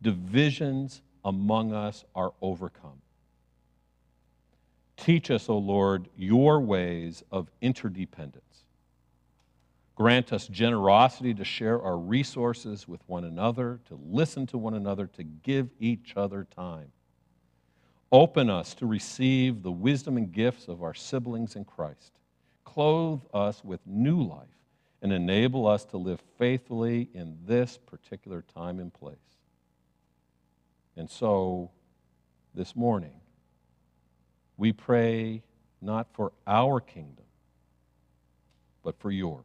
divisions 0.00 1.02
among 1.26 1.74
us 1.74 2.06
are 2.14 2.32
overcome. 2.40 3.02
Teach 4.96 5.30
us, 5.30 5.50
O 5.50 5.58
Lord, 5.58 6.08
your 6.16 6.58
ways 6.58 7.22
of 7.30 7.50
interdependence. 7.60 8.63
Grant 9.94 10.32
us 10.32 10.48
generosity 10.48 11.34
to 11.34 11.44
share 11.44 11.80
our 11.80 11.96
resources 11.96 12.88
with 12.88 13.00
one 13.06 13.24
another, 13.24 13.80
to 13.86 13.98
listen 14.04 14.46
to 14.48 14.58
one 14.58 14.74
another, 14.74 15.06
to 15.06 15.22
give 15.22 15.70
each 15.78 16.14
other 16.16 16.46
time. 16.56 16.90
Open 18.10 18.50
us 18.50 18.74
to 18.74 18.86
receive 18.86 19.62
the 19.62 19.72
wisdom 19.72 20.16
and 20.16 20.32
gifts 20.32 20.68
of 20.68 20.82
our 20.82 20.94
siblings 20.94 21.56
in 21.56 21.64
Christ 21.64 22.18
clothe 22.74 23.20
us 23.32 23.62
with 23.62 23.80
new 23.86 24.20
life, 24.20 24.48
and 25.00 25.12
enable 25.12 25.66
us 25.66 25.84
to 25.84 25.96
live 25.96 26.20
faithfully 26.38 27.08
in 27.14 27.38
this 27.46 27.78
particular 27.86 28.42
time 28.54 28.80
and 28.80 28.92
place. 28.92 29.16
And 30.96 31.08
so, 31.08 31.70
this 32.54 32.74
morning, 32.74 33.20
we 34.56 34.72
pray 34.72 35.42
not 35.80 36.08
for 36.14 36.32
our 36.46 36.80
kingdom, 36.80 37.26
but 38.82 38.98
for 38.98 39.10
yours. 39.10 39.44